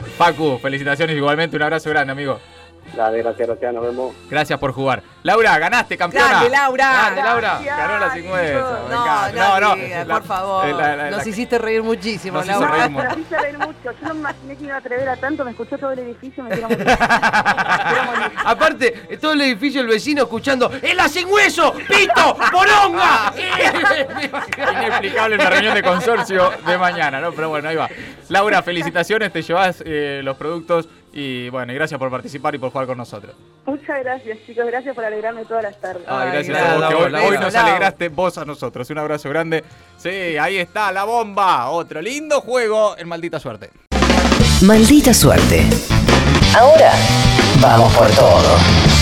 Facu, 0.18 0.58
felicitaciones 0.60 1.16
igualmente. 1.16 1.56
Un 1.56 1.62
abrazo 1.62 1.90
grande, 1.90 2.10
amigo. 2.12 2.40
Dale, 2.94 3.18
gracias, 3.22 3.46
gracias, 3.48 3.74
nos 3.74 3.82
vemos. 3.84 4.14
Gracias 4.30 4.58
por 4.58 4.72
jugar. 4.72 5.02
Laura, 5.22 5.58
ganaste, 5.58 5.98
campeona. 5.98 6.28
Grande, 6.28 6.50
Laura. 6.50 6.92
Grande, 6.92 7.22
Laura. 7.22 7.60
Ganó 7.64 7.98
la 7.98 8.12
chicos. 8.14 8.38
50. 8.38 8.82
me 9.32 9.38
No, 9.38 9.60
no, 9.60 9.74
diga, 9.76 10.04
La- 10.04 10.14
por 10.14 10.22
favor. 10.24 10.66
la- 10.68 10.96
la- 10.96 11.10
Nos 11.10 11.24
la- 11.24 11.28
hiciste 11.30 11.58
reír 11.58 11.82
muchísimo, 11.82 12.38
Nos 12.38 12.46
Laura. 12.46 12.70
reír 12.88 12.96
reír 13.42 13.58
mucho. 13.58 13.74
Yo 13.84 14.08
no 14.08 14.14
me 14.14 14.20
imaginé 14.20 14.56
que 14.56 14.64
iba 14.64 14.74
a 14.76 14.78
atrever 14.78 15.08
a 15.08 15.16
tanto. 15.16 15.44
Me 15.44 15.50
escuchó 15.50 15.76
todo 15.76 15.90
el 15.92 15.98
edificio 15.98 16.42
y 16.44 16.46
me 16.48 16.54
quiero 16.54 16.68
morir. 16.68 16.86
Aparte, 18.44 18.90
todo 19.20 19.32
el 19.32 19.40
edificio, 19.42 19.80
el 19.80 19.88
vecino 19.88 20.22
escuchando 20.22 20.70
¡El 20.80 20.98
hacen 21.00 21.26
hueso! 21.30 21.72
¡Pito! 21.88 22.36
¡Poronga! 22.52 23.32
Inexplicable 24.72 25.34
en 25.36 25.42
la 25.44 25.50
reunión 25.50 25.74
de 25.74 25.82
consorcio 25.82 26.50
de 26.66 26.78
mañana, 26.78 27.20
¿no? 27.20 27.32
Pero 27.32 27.48
bueno, 27.48 27.68
ahí 27.68 27.76
va. 27.76 27.88
Laura, 28.28 28.62
felicitaciones, 28.62 29.32
te 29.32 29.42
llevas 29.42 29.82
eh, 29.84 30.20
los 30.22 30.36
productos 30.36 30.88
y 31.18 31.48
bueno, 31.48 31.72
y 31.72 31.74
gracias 31.74 31.98
por 31.98 32.10
participar 32.10 32.54
y 32.54 32.58
por 32.58 32.70
jugar 32.70 32.86
con 32.86 32.98
nosotros. 32.98 33.34
Muchas 33.64 34.00
gracias, 34.00 34.36
chicos. 34.46 34.66
Gracias 34.66 34.94
por 34.94 35.02
alegrarme 35.02 35.46
todas 35.46 35.62
las 35.62 35.80
tardes. 35.80 36.02
Ay, 36.06 36.28
Ay, 36.28 36.32
gracias 36.32 36.58
a 36.58 36.74
vos, 36.76 37.08
que 37.08 37.16
hoy, 37.16 37.38
nos 37.38 37.54
alegraste 37.54 38.08
vos 38.10 38.36
a 38.36 38.44
nosotros. 38.44 38.90
Un 38.90 38.98
abrazo 38.98 39.30
grande. 39.30 39.64
Sí, 39.96 40.10
ahí 40.10 40.58
está 40.58 40.92
la 40.92 41.04
bomba. 41.04 41.70
Otro 41.70 42.02
lindo 42.02 42.42
juego 42.42 42.98
en 42.98 43.08
maldita 43.08 43.40
suerte. 43.40 43.70
Maldita 44.60 45.14
suerte. 45.14 45.64
Ahora 46.54 46.92
vamos 47.62 47.94
por 47.94 48.10
todo. 48.10 48.95